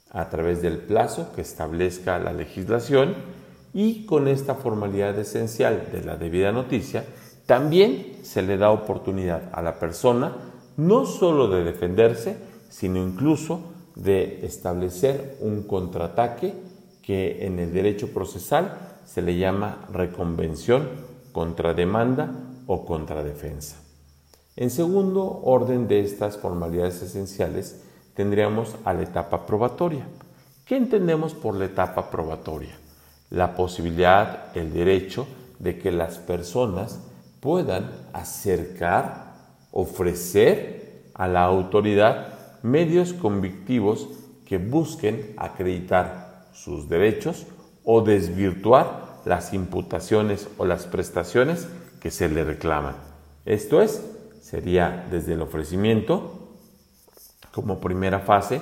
a 0.10 0.30
través 0.30 0.62
del 0.62 0.80
plazo 0.80 1.32
que 1.34 1.42
establezca 1.42 2.20
la 2.20 2.34
legislación 2.34 3.16
y 3.74 4.06
con 4.06 4.28
esta 4.28 4.56
formalidad 4.56 5.18
esencial 5.18 5.88
de 5.94 6.04
la 6.04 6.18
debida 6.18 6.52
noticia, 6.52 7.06
también 7.46 8.18
se 8.24 8.42
le 8.42 8.58
da 8.58 8.72
oportunidad 8.72 9.50
a 9.54 9.62
la 9.62 9.80
persona 9.80 10.51
no 10.82 11.06
sólo 11.06 11.48
de 11.48 11.64
defenderse, 11.64 12.38
sino 12.70 12.98
incluso 12.98 13.62
de 13.96 14.44
establecer 14.44 15.38
un 15.40 15.62
contraataque 15.62 16.56
que 17.04 17.46
en 17.46 17.60
el 17.60 17.72
derecho 17.72 18.12
procesal 18.12 18.98
se 19.06 19.22
le 19.22 19.38
llama 19.38 19.86
reconvención, 19.94 20.90
contrademanda 21.34 22.32
o 22.66 22.84
contradefensa. 22.84 23.78
En 24.56 24.72
segundo 24.72 25.42
orden 25.44 25.88
de 25.88 26.00
estas 26.00 26.38
formalidades 26.38 27.00
esenciales, 27.04 27.84
tendríamos 28.16 28.76
a 28.84 28.94
la 28.94 29.04
etapa 29.04 29.46
probatoria. 29.46 30.08
¿Qué 30.66 30.78
entendemos 30.78 31.36
por 31.36 31.56
la 31.56 31.66
etapa 31.66 32.10
probatoria? 32.10 32.76
La 33.30 33.56
posibilidad, 33.56 34.58
el 34.58 34.74
derecho 34.74 35.28
de 35.60 35.78
que 35.78 35.92
las 35.92 36.18
personas 36.18 37.00
puedan 37.40 37.92
acercar, 38.14 39.31
ofrecer 39.72 41.12
a 41.14 41.28
la 41.28 41.44
autoridad 41.44 42.62
medios 42.64 43.14
convictivos 43.14 44.08
que 44.46 44.58
busquen 44.58 45.34
acreditar 45.38 46.48
sus 46.54 46.90
derechos 46.90 47.48
o 47.84 48.02
desvirtuar 48.02 49.22
las 49.26 49.54
imputaciones 49.54 50.50
o 50.58 50.66
las 50.66 50.86
prestaciones 50.86 51.68
que 52.00 52.12
se 52.12 52.30
le 52.30 52.44
reclaman. 52.44 52.96
Esto 53.46 53.82
es, 53.82 54.04
sería 54.42 55.08
desde 55.10 55.34
el 55.34 55.42
ofrecimiento 55.42 56.38
como 57.52 57.80
primera 57.80 58.20
fase, 58.20 58.62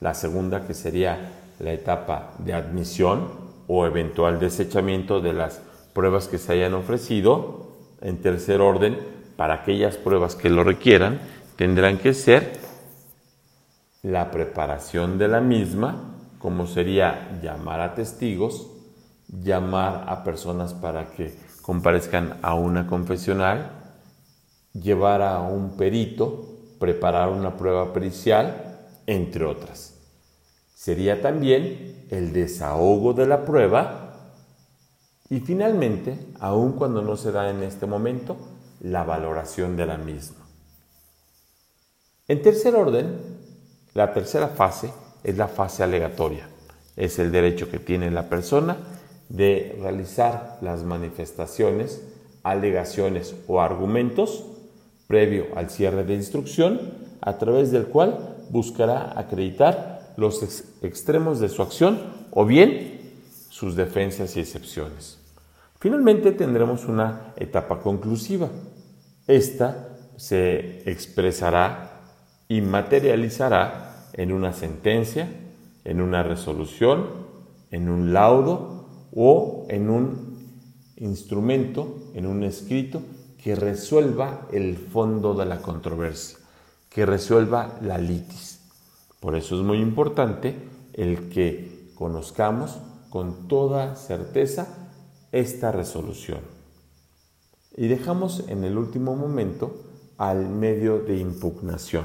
la 0.00 0.14
segunda 0.14 0.66
que 0.66 0.74
sería 0.74 1.32
la 1.58 1.72
etapa 1.72 2.32
de 2.38 2.54
admisión 2.54 3.28
o 3.66 3.86
eventual 3.86 4.40
desechamiento 4.40 5.20
de 5.20 5.32
las 5.32 5.60
pruebas 5.92 6.28
que 6.28 6.38
se 6.38 6.52
hayan 6.52 6.74
ofrecido. 6.74 7.68
En 8.00 8.22
tercer 8.22 8.60
orden, 8.60 8.98
para 9.40 9.54
aquellas 9.54 9.96
pruebas 9.96 10.36
que 10.36 10.50
lo 10.50 10.64
requieran, 10.64 11.18
tendrán 11.56 11.96
que 11.96 12.12
ser 12.12 12.52
la 14.02 14.30
preparación 14.30 15.16
de 15.16 15.28
la 15.28 15.40
misma, 15.40 16.18
como 16.38 16.66
sería 16.66 17.40
llamar 17.42 17.80
a 17.80 17.94
testigos, 17.94 18.68
llamar 19.28 20.04
a 20.08 20.24
personas 20.24 20.74
para 20.74 21.12
que 21.12 21.34
comparezcan 21.62 22.36
a 22.42 22.52
una 22.52 22.86
confesional, 22.86 23.70
llevar 24.74 25.22
a 25.22 25.40
un 25.40 25.74
perito, 25.74 26.44
preparar 26.78 27.30
una 27.30 27.56
prueba 27.56 27.94
pericial, 27.94 28.78
entre 29.06 29.46
otras. 29.46 29.94
Sería 30.74 31.22
también 31.22 32.04
el 32.10 32.34
desahogo 32.34 33.14
de 33.14 33.26
la 33.26 33.46
prueba 33.46 34.34
y 35.30 35.40
finalmente, 35.40 36.18
aun 36.40 36.72
cuando 36.72 37.00
no 37.00 37.16
se 37.16 37.32
da 37.32 37.48
en 37.48 37.62
este 37.62 37.86
momento, 37.86 38.36
la 38.80 39.04
valoración 39.04 39.76
de 39.76 39.86
la 39.86 39.98
misma. 39.98 40.46
En 42.28 42.42
tercer 42.42 42.74
orden, 42.74 43.18
la 43.94 44.12
tercera 44.12 44.48
fase 44.48 44.90
es 45.22 45.36
la 45.36 45.48
fase 45.48 45.82
alegatoria. 45.82 46.48
Es 46.96 47.18
el 47.18 47.32
derecho 47.32 47.70
que 47.70 47.78
tiene 47.78 48.10
la 48.10 48.28
persona 48.28 48.76
de 49.28 49.76
realizar 49.80 50.58
las 50.60 50.82
manifestaciones, 50.82 52.02
alegaciones 52.42 53.34
o 53.46 53.60
argumentos 53.60 54.44
previo 55.10 55.46
al 55.56 55.70
cierre 55.70 56.04
de 56.04 56.14
instrucción, 56.14 56.78
a 57.20 57.36
través 57.36 57.72
del 57.72 57.86
cual 57.86 58.36
buscará 58.50 59.18
acreditar 59.18 60.14
los 60.16 60.40
extremos 60.82 61.40
de 61.40 61.48
su 61.48 61.62
acción 61.62 61.98
o 62.30 62.44
bien 62.44 63.00
sus 63.48 63.74
defensas 63.74 64.36
y 64.36 64.40
excepciones. 64.40 65.18
Finalmente 65.80 66.30
tendremos 66.30 66.84
una 66.84 67.32
etapa 67.36 67.80
conclusiva. 67.80 68.48
Esta 69.30 69.96
se 70.16 70.90
expresará 70.90 72.00
y 72.48 72.62
materializará 72.62 74.08
en 74.12 74.32
una 74.32 74.52
sentencia, 74.52 75.28
en 75.84 76.00
una 76.00 76.24
resolución, 76.24 77.06
en 77.70 77.88
un 77.88 78.12
laudo 78.12 78.88
o 79.14 79.66
en 79.68 79.88
un 79.88 80.36
instrumento, 80.96 82.10
en 82.14 82.26
un 82.26 82.42
escrito 82.42 83.02
que 83.40 83.54
resuelva 83.54 84.48
el 84.50 84.76
fondo 84.76 85.34
de 85.34 85.46
la 85.46 85.62
controversia, 85.62 86.38
que 86.88 87.06
resuelva 87.06 87.78
la 87.82 87.98
litis. 87.98 88.68
Por 89.20 89.36
eso 89.36 89.54
es 89.54 89.62
muy 89.62 89.78
importante 89.78 90.56
el 90.92 91.28
que 91.28 91.92
conozcamos 91.94 92.80
con 93.10 93.46
toda 93.46 93.94
certeza 93.94 94.90
esta 95.30 95.70
resolución. 95.70 96.40
Y 97.76 97.88
dejamos 97.88 98.44
en 98.48 98.64
el 98.64 98.76
último 98.76 99.16
momento 99.16 99.84
al 100.18 100.48
medio 100.48 100.98
de 100.98 101.16
impugnación. 101.18 102.04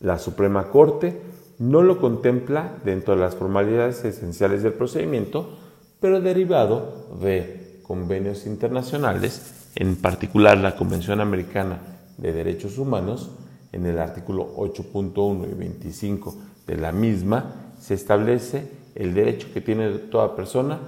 La 0.00 0.18
Suprema 0.18 0.68
Corte 0.70 1.20
no 1.58 1.82
lo 1.82 2.00
contempla 2.00 2.78
dentro 2.84 3.14
de 3.14 3.20
las 3.20 3.34
formalidades 3.34 4.04
esenciales 4.04 4.62
del 4.62 4.72
procedimiento, 4.72 5.58
pero 6.00 6.20
derivado 6.20 7.08
de 7.20 7.80
convenios 7.82 8.46
internacionales, 8.46 9.70
en 9.74 9.96
particular 9.96 10.58
la 10.58 10.76
Convención 10.76 11.20
Americana 11.20 11.80
de 12.16 12.32
Derechos 12.32 12.78
Humanos, 12.78 13.30
en 13.72 13.86
el 13.86 13.98
artículo 13.98 14.54
8.1 14.56 15.50
y 15.50 15.54
25 15.54 16.34
de 16.66 16.76
la 16.76 16.92
misma, 16.92 17.72
se 17.80 17.94
establece 17.94 18.70
el 18.94 19.14
derecho 19.14 19.48
que 19.52 19.60
tiene 19.60 19.90
toda 19.90 20.34
persona 20.34 20.78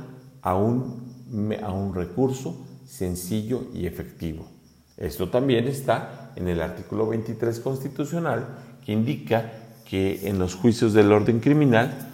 a 0.42 0.56
un, 0.56 1.56
a 1.62 1.72
un 1.72 1.94
recurso 1.94 2.66
sencillo 2.90 3.68
y 3.72 3.86
efectivo. 3.86 4.44
Esto 4.96 5.30
también 5.30 5.68
está 5.68 6.32
en 6.36 6.48
el 6.48 6.60
artículo 6.60 7.06
23 7.06 7.60
constitucional 7.60 8.46
que 8.84 8.92
indica 8.92 9.52
que 9.88 10.28
en 10.28 10.38
los 10.38 10.54
juicios 10.54 10.92
del 10.92 11.12
orden 11.12 11.40
criminal 11.40 12.10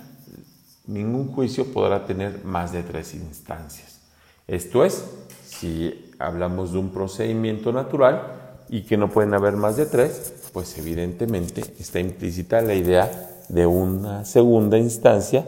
ningún 0.87 1.33
juicio 1.33 1.73
podrá 1.73 2.07
tener 2.07 2.45
más 2.45 2.73
de 2.73 2.83
tres 2.83 3.15
instancias. 3.15 4.01
Esto 4.47 4.85
es, 4.85 5.05
si 5.45 6.13
hablamos 6.19 6.73
de 6.73 6.79
un 6.79 6.91
procedimiento 6.91 7.73
natural 7.73 8.55
y 8.69 8.83
que 8.83 8.97
no 8.97 9.11
pueden 9.11 9.35
haber 9.35 9.57
más 9.57 9.77
de 9.77 9.87
tres, 9.87 10.51
pues 10.53 10.79
evidentemente 10.79 11.63
está 11.79 11.99
implícita 11.99 12.61
la 12.61 12.75
idea 12.75 13.11
de 13.49 13.67
una 13.67 14.25
segunda 14.25 14.79
instancia 14.79 15.45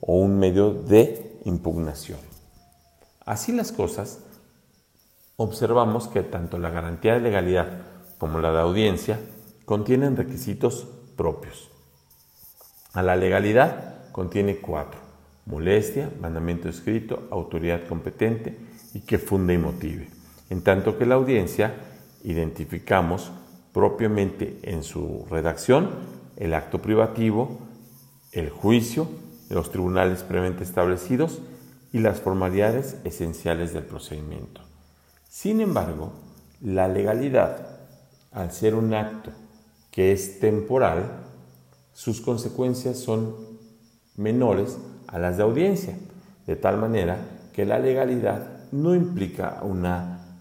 o 0.00 0.16
un 0.16 0.38
medio 0.38 0.72
de 0.72 1.38
impugnación. 1.44 2.18
Así 3.24 3.52
las 3.52 3.70
cosas, 3.70 4.18
observamos 5.42 6.06
que 6.06 6.22
tanto 6.22 6.58
la 6.58 6.68
garantía 6.68 7.14
de 7.14 7.20
legalidad 7.20 7.66
como 8.18 8.40
la 8.40 8.52
de 8.52 8.60
audiencia 8.60 9.18
contienen 9.64 10.14
requisitos 10.14 10.86
propios. 11.16 11.70
A 12.92 13.00
la 13.00 13.16
legalidad 13.16 14.12
contiene 14.12 14.58
cuatro. 14.58 15.00
Molestia, 15.46 16.10
mandamiento 16.20 16.68
escrito, 16.68 17.26
autoridad 17.30 17.88
competente 17.88 18.58
y 18.92 19.00
que 19.00 19.18
funde 19.18 19.54
y 19.54 19.58
motive. 19.58 20.10
En 20.50 20.60
tanto 20.62 20.98
que 20.98 21.06
la 21.06 21.14
audiencia 21.14 21.72
identificamos 22.22 23.32
propiamente 23.72 24.58
en 24.64 24.82
su 24.82 25.24
redacción 25.30 25.88
el 26.36 26.52
acto 26.52 26.82
privativo, 26.82 27.60
el 28.32 28.50
juicio, 28.50 29.08
los 29.48 29.70
tribunales 29.70 30.22
previamente 30.22 30.64
establecidos 30.64 31.40
y 31.94 32.00
las 32.00 32.20
formalidades 32.20 32.98
esenciales 33.04 33.72
del 33.72 33.84
procedimiento. 33.84 34.69
Sin 35.30 35.60
embargo, 35.60 36.10
la 36.60 36.88
legalidad, 36.88 37.64
al 38.32 38.50
ser 38.50 38.74
un 38.74 38.92
acto 38.92 39.30
que 39.92 40.10
es 40.10 40.40
temporal, 40.40 41.04
sus 41.92 42.20
consecuencias 42.20 42.98
son 42.98 43.36
menores 44.16 44.76
a 45.06 45.20
las 45.20 45.36
de 45.36 45.44
audiencia, 45.44 45.96
de 46.48 46.56
tal 46.56 46.78
manera 46.78 47.16
que 47.52 47.64
la 47.64 47.78
legalidad 47.78 48.42
no 48.72 48.92
implica 48.96 49.60
una 49.62 50.40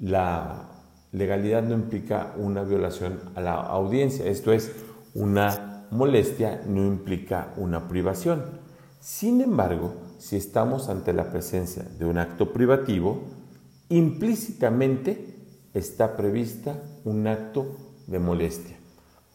la 0.00 0.70
legalidad 1.12 1.62
no 1.62 1.74
implica 1.74 2.32
una 2.38 2.62
violación 2.62 3.20
a 3.34 3.42
la 3.42 3.54
audiencia, 3.56 4.24
esto 4.24 4.50
es 4.50 4.72
una 5.12 5.84
molestia 5.90 6.62
no 6.66 6.86
implica 6.86 7.52
una 7.58 7.86
privación. 7.86 8.44
Sin 8.98 9.42
embargo, 9.42 9.92
si 10.16 10.36
estamos 10.36 10.88
ante 10.88 11.12
la 11.12 11.30
presencia 11.30 11.82
de 11.98 12.06
un 12.06 12.16
acto 12.16 12.54
privativo, 12.54 13.39
implícitamente 13.90 15.34
está 15.74 16.16
prevista 16.16 16.82
un 17.04 17.26
acto 17.26 17.76
de 18.06 18.18
molestia. 18.18 18.76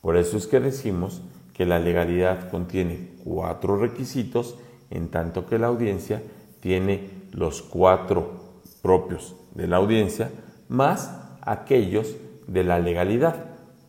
Por 0.01 0.17
eso 0.17 0.37
es 0.37 0.47
que 0.47 0.59
decimos 0.59 1.21
que 1.53 1.65
la 1.65 1.79
legalidad 1.79 2.49
contiene 2.49 3.11
cuatro 3.23 3.77
requisitos, 3.77 4.57
en 4.89 5.09
tanto 5.09 5.45
que 5.45 5.59
la 5.59 5.67
audiencia 5.67 6.21
tiene 6.59 7.09
los 7.31 7.61
cuatro 7.61 8.61
propios 8.81 9.35
de 9.53 9.67
la 9.67 9.77
audiencia, 9.77 10.31
más 10.67 11.11
aquellos 11.41 12.15
de 12.47 12.63
la 12.63 12.79
legalidad, 12.79 13.35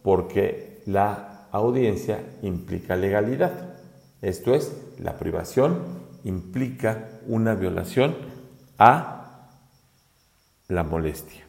porque 0.02 0.83
la 0.87 1.48
audiencia 1.52 2.24
implica 2.42 2.96
legalidad. 2.96 3.76
Esto 4.22 4.55
es, 4.55 4.76
la 4.98 5.18
privación 5.18 5.79
implica 6.24 7.09
una 7.26 7.55
violación 7.55 8.16
a 8.79 9.15
la 10.68 10.83
molestia. 10.83 11.44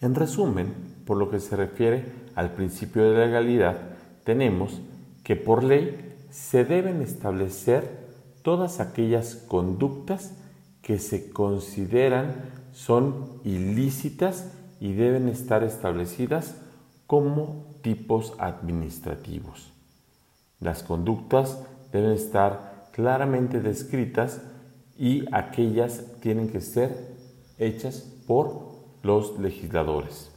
En 0.00 0.14
resumen, 0.14 0.72
por 1.04 1.16
lo 1.16 1.30
que 1.30 1.40
se 1.40 1.56
refiere 1.56 2.04
al 2.34 2.52
principio 2.52 3.10
de 3.10 3.26
legalidad, 3.26 3.76
tenemos 4.24 4.80
que 5.24 5.36
por 5.36 5.64
ley 5.64 6.14
se 6.30 6.64
deben 6.64 7.02
establecer 7.02 8.08
todas 8.42 8.80
aquellas 8.80 9.34
conductas 9.34 10.32
que 10.82 10.98
se 10.98 11.30
consideran 11.30 12.58
son 12.72 13.40
ilícitas 13.44 14.52
y 14.80 14.92
deben 14.92 15.28
estar 15.28 15.64
establecidas 15.64 16.54
como 17.06 17.66
tipos 17.82 18.34
administrativos. 18.38 19.72
Las 20.60 20.82
conductas 20.82 21.58
deben 21.92 22.12
estar 22.12 22.88
claramente 22.92 23.60
descritas 23.60 24.40
y 24.96 25.24
aquellas 25.32 26.04
tienen 26.20 26.48
que 26.48 26.60
ser 26.60 27.17
hechas 27.58 28.00
por 28.26 28.68
los 29.02 29.38
legisladores, 29.38 30.30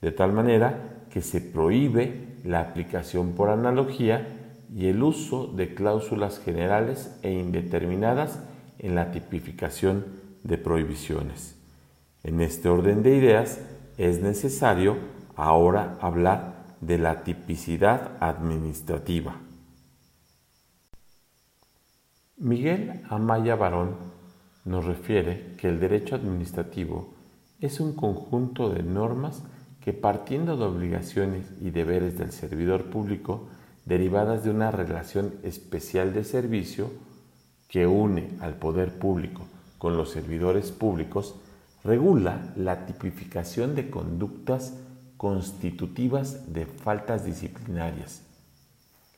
de 0.00 0.12
tal 0.12 0.32
manera 0.32 1.04
que 1.10 1.22
se 1.22 1.40
prohíbe 1.40 2.36
la 2.44 2.60
aplicación 2.60 3.32
por 3.32 3.50
analogía 3.50 4.56
y 4.74 4.86
el 4.86 5.02
uso 5.02 5.46
de 5.46 5.74
cláusulas 5.74 6.38
generales 6.38 7.18
e 7.22 7.32
indeterminadas 7.32 8.40
en 8.78 8.94
la 8.94 9.10
tipificación 9.10 10.04
de 10.44 10.58
prohibiciones. 10.58 11.56
En 12.22 12.40
este 12.40 12.68
orden 12.68 13.02
de 13.02 13.16
ideas 13.16 13.60
es 13.96 14.20
necesario 14.20 14.96
ahora 15.36 15.96
hablar 16.00 16.76
de 16.80 16.98
la 16.98 17.24
tipicidad 17.24 18.12
administrativa. 18.20 19.36
Miguel 22.36 23.02
Amaya 23.08 23.56
Barón 23.56 23.96
nos 24.64 24.84
refiere 24.84 25.54
que 25.56 25.68
el 25.68 25.80
derecho 25.80 26.14
administrativo 26.14 27.14
es 27.60 27.80
un 27.80 27.94
conjunto 27.94 28.70
de 28.70 28.82
normas 28.82 29.42
que 29.80 29.92
partiendo 29.92 30.56
de 30.56 30.64
obligaciones 30.64 31.46
y 31.60 31.70
deberes 31.70 32.18
del 32.18 32.32
servidor 32.32 32.90
público 32.90 33.48
derivadas 33.84 34.44
de 34.44 34.50
una 34.50 34.70
relación 34.70 35.34
especial 35.42 36.12
de 36.12 36.24
servicio 36.24 36.90
que 37.68 37.86
une 37.86 38.36
al 38.40 38.54
poder 38.54 38.98
público 38.98 39.46
con 39.78 39.96
los 39.96 40.10
servidores 40.10 40.72
públicos, 40.72 41.36
regula 41.84 42.52
la 42.56 42.84
tipificación 42.84 43.74
de 43.74 43.88
conductas 43.90 44.74
constitutivas 45.16 46.52
de 46.52 46.66
faltas 46.66 47.24
disciplinarias, 47.24 48.22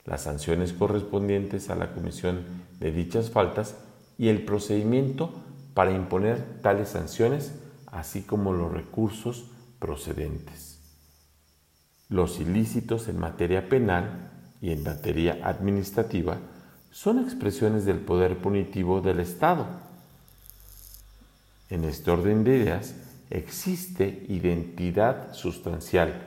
las 0.05 0.22
sanciones 0.22 0.72
correspondientes 0.72 1.70
a 1.70 1.74
la 1.74 1.92
comisión 1.92 2.44
de 2.79 2.92
dichas 2.92 3.31
faltas 3.31 3.76
y 4.20 4.28
el 4.28 4.42
procedimiento 4.42 5.33
para 5.72 5.92
imponer 5.92 6.61
tales 6.61 6.90
sanciones, 6.90 7.54
así 7.87 8.20
como 8.20 8.52
los 8.52 8.70
recursos 8.70 9.46
procedentes. 9.78 10.78
Los 12.11 12.38
ilícitos 12.38 13.09
en 13.09 13.18
materia 13.18 13.70
penal 13.70 14.30
y 14.61 14.72
en 14.72 14.83
materia 14.83 15.38
administrativa 15.42 16.37
son 16.90 17.18
expresiones 17.20 17.87
del 17.87 17.96
poder 17.96 18.37
punitivo 18.37 19.00
del 19.00 19.20
Estado. 19.20 19.66
En 21.70 21.85
este 21.85 22.11
orden 22.11 22.44
de 22.44 22.59
ideas 22.59 22.94
existe 23.30 24.26
identidad 24.28 25.33
sustancial 25.33 26.26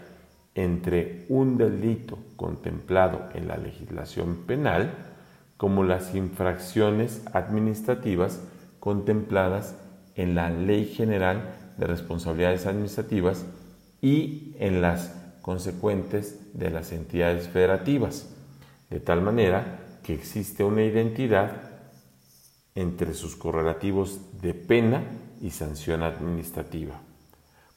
entre 0.56 1.28
un 1.30 1.60
delito 1.60 2.18
contemplado 2.38 3.30
en 3.36 3.48
la 3.48 3.58
legislación 3.58 4.46
penal 4.48 5.13
como 5.64 5.86
las 5.86 6.14
infracciones 6.14 7.22
administrativas 7.32 8.42
contempladas 8.82 9.78
en 10.14 10.36
la 10.36 10.50
Ley 10.50 10.84
General 10.84 11.56
de 11.78 11.88
Responsabilidades 11.88 12.66
Administrativas 12.66 13.46
y 14.02 14.58
en 14.60 14.82
las 14.82 15.16
consecuentes 15.42 16.38
de 16.54 16.70
las 16.70 16.92
entidades 16.92 17.48
federativas, 17.48 18.30
de 18.90 19.00
tal 19.00 19.22
manera 19.22 19.80
que 20.04 20.14
existe 20.14 20.66
una 20.66 20.84
identidad 20.84 21.72
entre 22.76 23.14
sus 23.14 23.38
correlativos 23.38 24.20
de 24.42 24.54
pena 24.54 25.02
y 25.40 25.52
sanción 25.52 26.04
administrativa. 26.04 27.00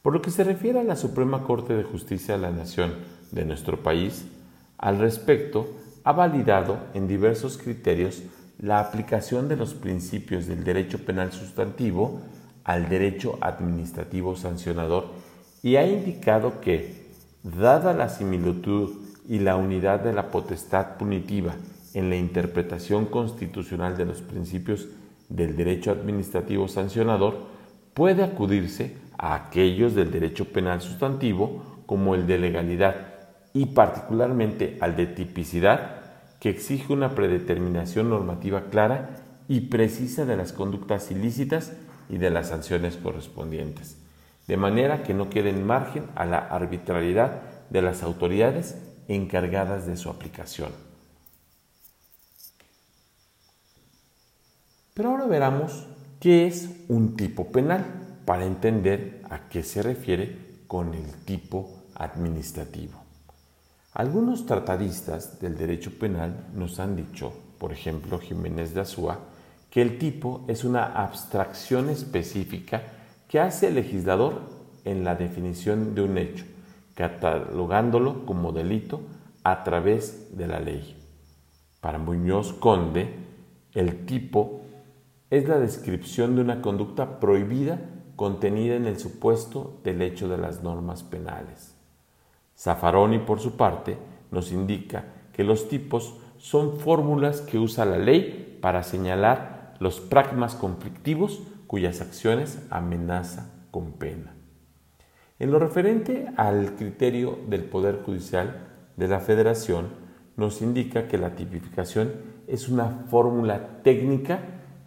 Por 0.02 0.12
lo 0.12 0.22
que 0.22 0.32
se 0.32 0.42
refiere 0.42 0.80
a 0.80 0.82
la 0.82 0.96
Suprema 0.96 1.44
Corte 1.44 1.74
de 1.74 1.84
Justicia 1.84 2.34
de 2.34 2.40
la 2.40 2.50
Nación 2.50 2.94
de 3.30 3.44
nuestro 3.44 3.84
país, 3.84 4.26
al 4.76 4.98
respecto 4.98 5.68
ha 6.06 6.12
validado 6.12 6.78
en 6.94 7.08
diversos 7.08 7.58
criterios 7.58 8.22
la 8.58 8.78
aplicación 8.78 9.48
de 9.48 9.56
los 9.56 9.74
principios 9.74 10.46
del 10.46 10.62
derecho 10.62 11.04
penal 11.04 11.32
sustantivo 11.32 12.20
al 12.62 12.88
derecho 12.88 13.38
administrativo 13.40 14.36
sancionador 14.36 15.08
y 15.64 15.74
ha 15.74 15.86
indicado 15.86 16.60
que 16.60 17.06
Dada 17.42 17.92
la 17.92 18.08
similitud 18.08 18.90
y 19.28 19.38
la 19.38 19.54
unidad 19.54 20.00
de 20.00 20.12
la 20.12 20.32
potestad 20.32 20.96
punitiva 20.96 21.54
en 21.94 22.10
la 22.10 22.16
interpretación 22.16 23.06
constitucional 23.06 23.96
de 23.96 24.04
los 24.04 24.20
principios 24.20 24.88
del 25.28 25.56
derecho 25.56 25.92
administrativo 25.92 26.66
sancionador, 26.66 27.46
puede 27.94 28.24
acudirse 28.24 28.96
a 29.16 29.36
aquellos 29.36 29.94
del 29.94 30.10
derecho 30.10 30.46
penal 30.46 30.80
sustantivo 30.80 31.82
como 31.86 32.16
el 32.16 32.26
de 32.26 32.38
legalidad 32.38 33.15
y 33.56 33.66
particularmente 33.66 34.78
al 34.80 34.96
de 34.96 35.06
tipicidad, 35.06 36.02
que 36.40 36.50
exige 36.50 36.92
una 36.92 37.14
predeterminación 37.14 38.10
normativa 38.10 38.64
clara 38.70 39.10
y 39.48 39.62
precisa 39.62 40.24
de 40.24 40.36
las 40.36 40.52
conductas 40.52 41.10
ilícitas 41.10 41.72
y 42.08 42.18
de 42.18 42.30
las 42.30 42.48
sanciones 42.48 42.96
correspondientes 42.96 43.96
de 44.46 44.56
manera 44.56 45.02
que 45.02 45.14
no 45.14 45.28
quede 45.28 45.50
en 45.50 45.64
margen 45.64 46.06
a 46.14 46.24
la 46.24 46.38
arbitrariedad 46.38 47.42
de 47.70 47.82
las 47.82 48.02
autoridades 48.02 48.76
encargadas 49.08 49.86
de 49.86 49.96
su 49.96 50.08
aplicación. 50.08 50.70
Pero 54.94 55.10
ahora 55.10 55.26
veramos 55.26 55.86
qué 56.20 56.46
es 56.46 56.70
un 56.88 57.16
tipo 57.16 57.50
penal 57.50 57.84
para 58.24 58.46
entender 58.46 59.22
a 59.28 59.48
qué 59.48 59.62
se 59.62 59.82
refiere 59.82 60.38
con 60.66 60.94
el 60.94 61.12
tipo 61.24 61.82
administrativo. 61.94 63.05
Algunos 63.96 64.44
tratadistas 64.44 65.40
del 65.40 65.56
derecho 65.56 65.98
penal 65.98 66.48
nos 66.54 66.78
han 66.80 66.96
dicho, 66.96 67.32
por 67.58 67.72
ejemplo 67.72 68.18
Jiménez 68.18 68.74
de 68.74 68.82
Azúa, 68.82 69.20
que 69.70 69.80
el 69.80 69.96
tipo 69.98 70.44
es 70.48 70.64
una 70.64 70.84
abstracción 70.84 71.88
específica 71.88 72.82
¿Qué 73.28 73.40
hace 73.40 73.68
el 73.68 73.74
legislador 73.74 74.40
en 74.84 75.02
la 75.02 75.16
definición 75.16 75.96
de 75.96 76.02
un 76.02 76.16
hecho, 76.16 76.44
catalogándolo 76.94 78.24
como 78.24 78.52
delito 78.52 79.00
a 79.42 79.64
través 79.64 80.36
de 80.36 80.46
la 80.46 80.60
ley? 80.60 80.96
Para 81.80 81.98
Muñoz 81.98 82.52
Conde, 82.52 83.14
el 83.72 84.06
tipo 84.06 84.60
es 85.28 85.48
la 85.48 85.58
descripción 85.58 86.36
de 86.36 86.42
una 86.42 86.62
conducta 86.62 87.18
prohibida 87.18 87.80
contenida 88.14 88.76
en 88.76 88.86
el 88.86 89.00
supuesto 89.00 89.80
del 89.82 90.02
hecho 90.02 90.28
de 90.28 90.38
las 90.38 90.62
normas 90.62 91.02
penales. 91.02 91.75
Zaffaroni, 92.56 93.18
por 93.18 93.40
su 93.40 93.56
parte, 93.56 93.98
nos 94.30 94.52
indica 94.52 95.04
que 95.32 95.44
los 95.44 95.68
tipos 95.68 96.16
son 96.38 96.78
fórmulas 96.78 97.40
que 97.40 97.58
usa 97.58 97.84
la 97.84 97.98
ley 97.98 98.58
para 98.60 98.82
señalar 98.82 99.74
los 99.78 100.00
pragmas 100.00 100.54
conflictivos 100.54 101.42
cuyas 101.66 102.00
acciones 102.00 102.60
amenaza 102.70 103.52
con 103.70 103.92
pena. 103.92 104.34
En 105.38 105.50
lo 105.50 105.58
referente 105.58 106.26
al 106.36 106.76
criterio 106.76 107.38
del 107.48 107.64
Poder 107.64 108.02
Judicial 108.04 108.68
de 108.96 109.08
la 109.08 109.20
Federación, 109.20 109.88
nos 110.36 110.62
indica 110.62 111.08
que 111.08 111.18
la 111.18 111.34
tipificación 111.34 112.12
es 112.46 112.68
una 112.68 113.04
fórmula 113.08 113.82
técnica 113.82 114.40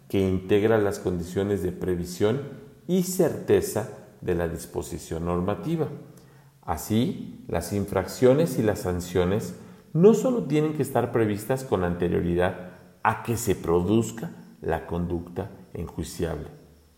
que 0.08 0.20
integra 0.20 0.78
las 0.78 0.98
condiciones 0.98 1.62
de 1.62 1.70
previsión 1.70 2.40
y 2.88 3.04
certeza 3.04 3.90
de 4.20 4.34
la 4.34 4.48
disposición 4.48 5.24
normativa. 5.24 5.86
Así, 6.62 7.44
las 7.48 7.72
infracciones 7.72 8.58
y 8.58 8.62
las 8.62 8.80
sanciones 8.80 9.54
no 9.92 10.14
solo 10.14 10.44
tienen 10.44 10.74
que 10.74 10.82
estar 10.82 11.12
previstas 11.12 11.64
con 11.64 11.84
anterioridad 11.84 12.70
a 13.02 13.22
que 13.22 13.36
se 13.36 13.54
produzca 13.54 14.30
la 14.60 14.86
conducta 14.86 15.50
enjuiciable, 15.72 16.48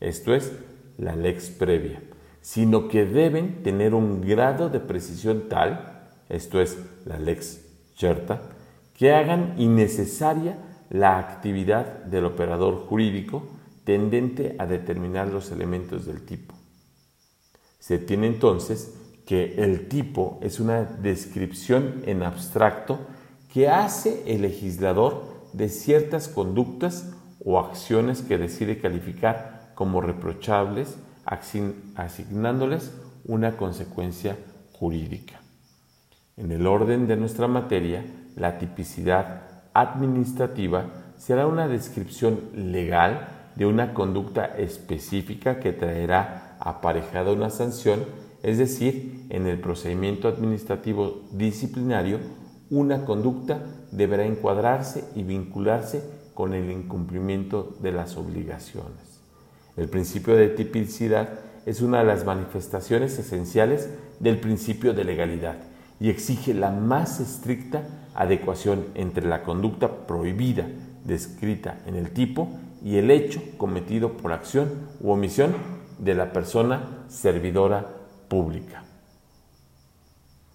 esto 0.01 0.35
es, 0.35 0.53
la 0.99 1.17
lex 1.17 1.51
previa, 1.51 2.03
sino 2.41 2.89
que 2.89 3.05
deben 3.05 3.63
tener 3.63 3.95
un 3.95 4.21
grado 4.21 4.69
de 4.69 4.81
precisión 4.81 5.49
tal, 5.49 6.09
esto 6.29 6.61
es, 6.61 6.79
la 7.07 7.19
lex 7.19 7.61
certa, 7.95 8.43
que 8.95 9.15
hagan 9.15 9.55
innecesaria 9.59 10.59
la 10.91 11.19
actividad 11.19 12.05
del 12.05 12.27
operador 12.27 12.77
jurídico 12.87 13.47
tendente 13.85 14.57
a 14.59 14.67
determinar 14.67 15.29
los 15.29 15.51
elementos 15.51 16.05
del 16.07 16.23
tipo. 16.23 16.55
Se 17.79 17.99
tiene 17.99 18.27
entonces 18.27 19.02
que 19.27 19.55
el 19.63 19.89
tipo 19.89 20.39
es 20.43 20.61
una 20.61 20.83
descripción 20.85 22.03
en 22.07 22.23
abstracto 22.23 22.99
que 23.53 23.69
hace 23.69 24.23
el 24.27 24.43
legislador 24.43 25.25
de 25.53 25.69
ciertas 25.69 26.29
conductas 26.29 27.13
o 27.45 27.59
acciones 27.59 28.23
que 28.23 28.39
decide 28.39 28.79
calificar 28.79 29.73
como 29.75 30.01
reprochables, 30.01 30.97
asignándoles 31.25 32.93
una 33.25 33.57
consecuencia 33.57 34.37
jurídica. 34.73 35.41
En 36.37 36.51
el 36.51 36.67
orden 36.67 37.07
de 37.07 37.17
nuestra 37.17 37.47
materia, 37.47 38.05
la 38.37 38.59
tipicidad 38.59 39.43
administrativa 39.75 40.87
será 41.17 41.47
una 41.47 41.69
descripción 41.69 42.41
legal 42.55 43.29
de 43.55 43.67
una 43.67 43.93
conducta 43.93 44.47
específica 44.57 45.61
que 45.61 45.73
traerá 45.73 46.57
aparejada 46.59 47.33
una 47.33 47.51
sanción 47.51 48.05
es 48.43 48.59
decir, 48.59 49.27
en 49.31 49.47
el 49.47 49.61
procedimiento 49.61 50.29
administrativo 50.29 51.23
disciplinario, 51.33 52.19
una 52.71 53.05
conducta 53.05 53.63
deberá 53.93 54.25
encuadrarse 54.25 55.05
y 55.15 55.23
vincularse 55.23 56.03
con 56.35 56.55
el 56.55 56.71
incumplimiento 56.71 57.77
de 57.81 57.93
las 57.93 58.17
obligaciones. 58.17 59.21
El 59.77 59.89
principio 59.89 60.35
de 60.35 60.49
tipicidad 60.49 61.29
es 61.67 61.81
una 61.81 61.99
de 62.01 62.05
las 62.05 62.25
manifestaciones 62.25 63.19
esenciales 63.19 63.91
del 64.19 64.39
principio 64.39 64.93
de 64.93 65.05
legalidad 65.05 65.57
y 66.01 66.11
exige 66.11 66.53
la 66.53 66.71
más 66.71 67.21
estricta 67.21 67.85
adecuación 68.15 68.87
entre 68.95 69.27
la 69.27 69.45
conducta 69.45 70.07
prohibida 70.07 70.67
descrita 71.05 71.81
en 71.87 71.95
el 71.95 72.11
tipo 72.11 72.49
y 72.83 72.97
el 72.97 73.11
hecho 73.11 73.41
cometido 73.57 74.17
por 74.17 74.33
acción 74.33 74.69
u 75.01 75.11
omisión 75.11 75.55
de 75.99 76.15
la 76.15 76.33
persona 76.33 77.05
servidora 77.09 78.02
pública. 78.33 78.83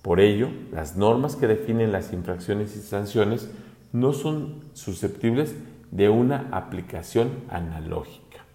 Por 0.01 0.19
ello, 0.19 0.49
las 0.71 0.97
normas 0.97 1.35
que 1.35 1.45
definen 1.45 1.91
las 1.91 2.11
infracciones 2.11 2.75
y 2.75 2.79
sanciones 2.79 3.51
no 3.93 4.13
son 4.13 4.63
susceptibles 4.73 5.53
de 5.91 6.09
una 6.09 6.49
aplicación 6.53 7.29
analógica. 7.49 8.45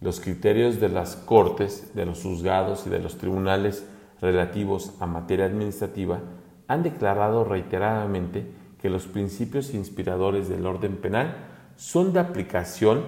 Los 0.00 0.20
criterios 0.20 0.80
de 0.80 0.88
las 0.88 1.14
cortes, 1.14 1.94
de 1.94 2.06
los 2.06 2.22
juzgados 2.22 2.86
y 2.86 2.90
de 2.90 3.00
los 3.00 3.18
tribunales 3.18 3.86
relativos 4.22 4.94
a 4.98 5.04
materia 5.04 5.44
administrativa 5.44 6.20
han 6.68 6.82
declarado 6.82 7.44
reiteradamente 7.44 8.50
que 8.80 8.88
los 8.88 9.06
principios 9.06 9.74
inspiradores 9.74 10.48
del 10.48 10.64
orden 10.64 10.96
penal 10.96 11.36
son 11.76 12.14
de 12.14 12.20
aplicación, 12.20 13.04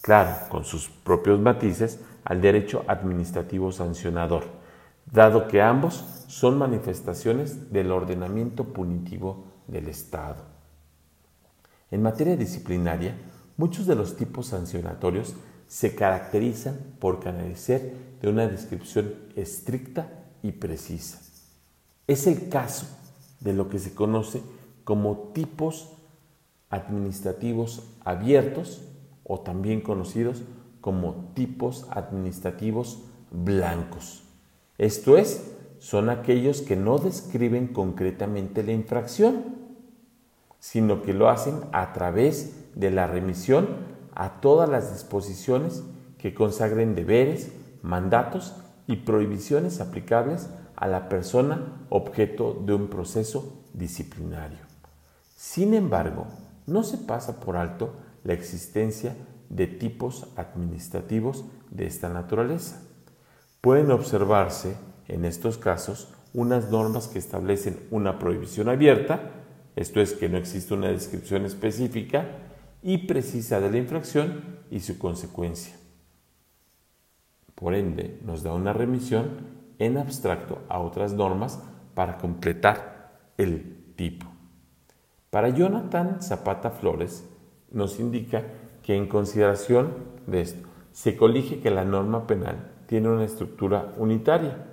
claro, 0.00 0.48
con 0.48 0.64
sus 0.64 0.88
propios 0.90 1.40
matices, 1.40 1.98
al 2.24 2.40
derecho 2.40 2.84
administrativo 2.86 3.72
sancionador, 3.72 4.44
dado 5.10 5.48
que 5.48 5.60
ambos 5.60 6.04
son 6.28 6.58
manifestaciones 6.58 7.72
del 7.72 7.90
ordenamiento 7.92 8.64
punitivo 8.72 9.44
del 9.66 9.88
Estado. 9.88 10.44
En 11.90 12.02
materia 12.02 12.36
disciplinaria, 12.36 13.14
muchos 13.56 13.86
de 13.86 13.94
los 13.94 14.16
tipos 14.16 14.46
sancionatorios 14.46 15.34
se 15.66 15.94
caracterizan 15.94 16.76
por 16.98 17.20
carecer 17.20 17.94
de 18.20 18.28
una 18.28 18.46
descripción 18.46 19.14
estricta 19.36 20.08
y 20.42 20.52
precisa. 20.52 21.20
Es 22.06 22.26
el 22.26 22.48
caso 22.48 22.86
de 23.40 23.52
lo 23.52 23.68
que 23.68 23.78
se 23.78 23.94
conoce 23.94 24.42
como 24.84 25.32
tipos 25.34 25.92
administrativos 26.70 27.84
abiertos 28.04 28.82
o 29.24 29.40
también 29.40 29.80
conocidos 29.80 30.42
como 30.82 31.30
tipos 31.32 31.86
administrativos 31.90 33.04
blancos. 33.30 34.24
Esto 34.76 35.16
es, 35.16 35.54
son 35.78 36.10
aquellos 36.10 36.60
que 36.60 36.76
no 36.76 36.98
describen 36.98 37.68
concretamente 37.68 38.62
la 38.62 38.72
infracción, 38.72 39.44
sino 40.58 41.00
que 41.00 41.14
lo 41.14 41.30
hacen 41.30 41.54
a 41.72 41.94
través 41.94 42.70
de 42.74 42.90
la 42.90 43.06
remisión 43.06 43.68
a 44.14 44.40
todas 44.40 44.68
las 44.68 44.92
disposiciones 44.92 45.82
que 46.18 46.34
consagren 46.34 46.94
deberes, 46.94 47.52
mandatos 47.82 48.54
y 48.86 48.96
prohibiciones 48.96 49.80
aplicables 49.80 50.50
a 50.76 50.86
la 50.86 51.08
persona 51.08 51.86
objeto 51.90 52.60
de 52.66 52.74
un 52.74 52.88
proceso 52.88 53.64
disciplinario. 53.72 54.58
Sin 55.36 55.74
embargo, 55.74 56.26
no 56.66 56.82
se 56.82 56.98
pasa 56.98 57.40
por 57.40 57.56
alto 57.56 57.94
la 58.24 58.32
existencia 58.32 59.16
de 59.52 59.66
tipos 59.66 60.26
administrativos 60.36 61.44
de 61.70 61.86
esta 61.86 62.08
naturaleza. 62.08 62.82
Pueden 63.60 63.90
observarse 63.90 64.76
en 65.08 65.26
estos 65.26 65.58
casos 65.58 66.12
unas 66.32 66.70
normas 66.70 67.06
que 67.06 67.18
establecen 67.18 67.78
una 67.90 68.18
prohibición 68.18 68.70
abierta, 68.70 69.30
esto 69.76 70.00
es 70.00 70.14
que 70.14 70.28
no 70.28 70.38
existe 70.38 70.72
una 70.72 70.88
descripción 70.88 71.44
específica, 71.44 72.26
y 72.82 73.06
precisa 73.06 73.60
de 73.60 73.70
la 73.70 73.76
infracción 73.76 74.58
y 74.70 74.80
su 74.80 74.98
consecuencia. 74.98 75.76
Por 77.54 77.74
ende, 77.74 78.18
nos 78.24 78.42
da 78.42 78.54
una 78.54 78.72
remisión 78.72 79.46
en 79.78 79.98
abstracto 79.98 80.62
a 80.68 80.80
otras 80.80 81.12
normas 81.12 81.62
para 81.94 82.16
completar 82.16 83.20
el 83.36 83.94
tipo. 83.94 84.26
Para 85.30 85.50
Jonathan 85.50 86.22
Zapata 86.22 86.70
Flores 86.70 87.24
nos 87.70 88.00
indica 88.00 88.44
que 88.82 88.96
en 88.96 89.06
consideración 89.06 89.94
de 90.26 90.40
esto, 90.42 90.68
se 90.92 91.16
colige 91.16 91.60
que 91.60 91.70
la 91.70 91.84
norma 91.84 92.26
penal 92.26 92.70
tiene 92.86 93.08
una 93.08 93.24
estructura 93.24 93.94
unitaria, 93.96 94.66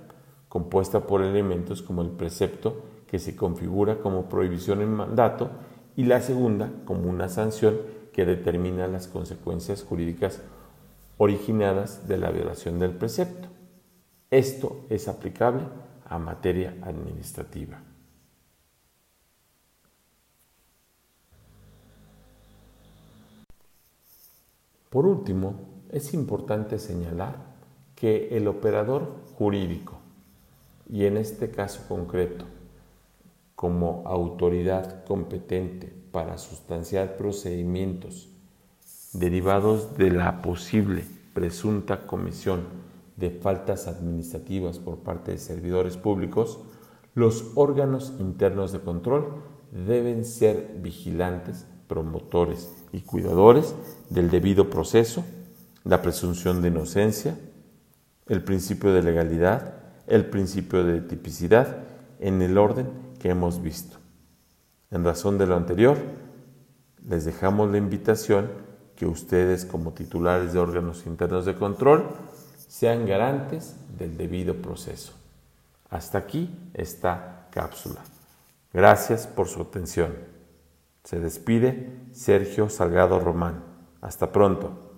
compuesta 0.48 1.06
por 1.06 1.22
elementos 1.22 1.80
como 1.80 2.02
el 2.02 2.10
precepto 2.10 2.82
que 3.06 3.18
se 3.18 3.34
configura 3.34 3.98
como 3.98 4.28
prohibición 4.28 4.82
en 4.82 4.92
mandato 4.92 5.50
y 5.96 6.04
la 6.04 6.20
segunda 6.20 6.70
como 6.84 7.08
una 7.08 7.28
sanción 7.28 7.78
que 8.12 8.24
determina 8.24 8.86
las 8.86 9.08
consecuencias 9.08 9.82
jurídicas 9.82 10.42
originadas 11.18 12.06
de 12.08 12.18
la 12.18 12.30
violación 12.30 12.78
del 12.78 12.92
precepto. 12.92 13.48
Esto 14.30 14.84
es 14.88 15.08
aplicable 15.08 15.62
a 16.08 16.18
materia 16.18 16.76
administrativa. 16.82 17.89
Por 24.90 25.06
último, 25.06 25.54
es 25.90 26.14
importante 26.14 26.78
señalar 26.78 27.36
que 27.94 28.36
el 28.36 28.48
operador 28.48 29.14
jurídico, 29.36 29.98
y 30.88 31.04
en 31.04 31.16
este 31.16 31.50
caso 31.50 31.82
concreto, 31.88 32.44
como 33.54 34.02
autoridad 34.06 35.04
competente 35.04 35.92
para 36.10 36.38
sustanciar 36.38 37.16
procedimientos 37.16 38.28
derivados 39.12 39.96
de 39.96 40.10
la 40.10 40.42
posible 40.42 41.04
presunta 41.34 42.06
comisión 42.06 42.64
de 43.16 43.30
faltas 43.30 43.86
administrativas 43.86 44.78
por 44.78 44.98
parte 44.98 45.32
de 45.32 45.38
servidores 45.38 45.96
públicos, 45.96 46.58
los 47.14 47.52
órganos 47.54 48.14
internos 48.18 48.72
de 48.72 48.80
control 48.80 49.34
deben 49.86 50.24
ser 50.24 50.78
vigilantes, 50.80 51.66
promotores 51.90 52.70
y 52.92 53.00
cuidadores 53.00 53.74
del 54.10 54.30
debido 54.30 54.70
proceso, 54.70 55.24
la 55.82 56.00
presunción 56.02 56.62
de 56.62 56.68
inocencia, 56.68 57.36
el 58.28 58.44
principio 58.44 58.92
de 58.92 59.02
legalidad, 59.02 59.74
el 60.06 60.26
principio 60.26 60.84
de 60.84 61.00
tipicidad, 61.00 61.78
en 62.20 62.42
el 62.42 62.58
orden 62.58 62.86
que 63.18 63.30
hemos 63.30 63.60
visto. 63.60 63.96
En 64.92 65.04
razón 65.04 65.36
de 65.36 65.48
lo 65.48 65.56
anterior, 65.56 65.98
les 67.08 67.24
dejamos 67.24 67.68
la 67.72 67.78
invitación 67.78 68.48
que 68.94 69.06
ustedes 69.06 69.64
como 69.64 69.92
titulares 69.92 70.52
de 70.52 70.60
órganos 70.60 71.06
internos 71.06 71.44
de 71.44 71.56
control 71.56 72.04
sean 72.68 73.04
garantes 73.04 73.74
del 73.98 74.16
debido 74.16 74.54
proceso. 74.54 75.12
Hasta 75.88 76.18
aquí 76.18 76.56
esta 76.72 77.48
cápsula. 77.50 78.00
Gracias 78.72 79.26
por 79.26 79.48
su 79.48 79.62
atención. 79.62 80.29
Se 81.04 81.18
despide 81.20 81.90
Sergio 82.12 82.68
Salgado 82.68 83.20
Román. 83.20 83.64
Hasta 84.00 84.32
pronto. 84.32 84.89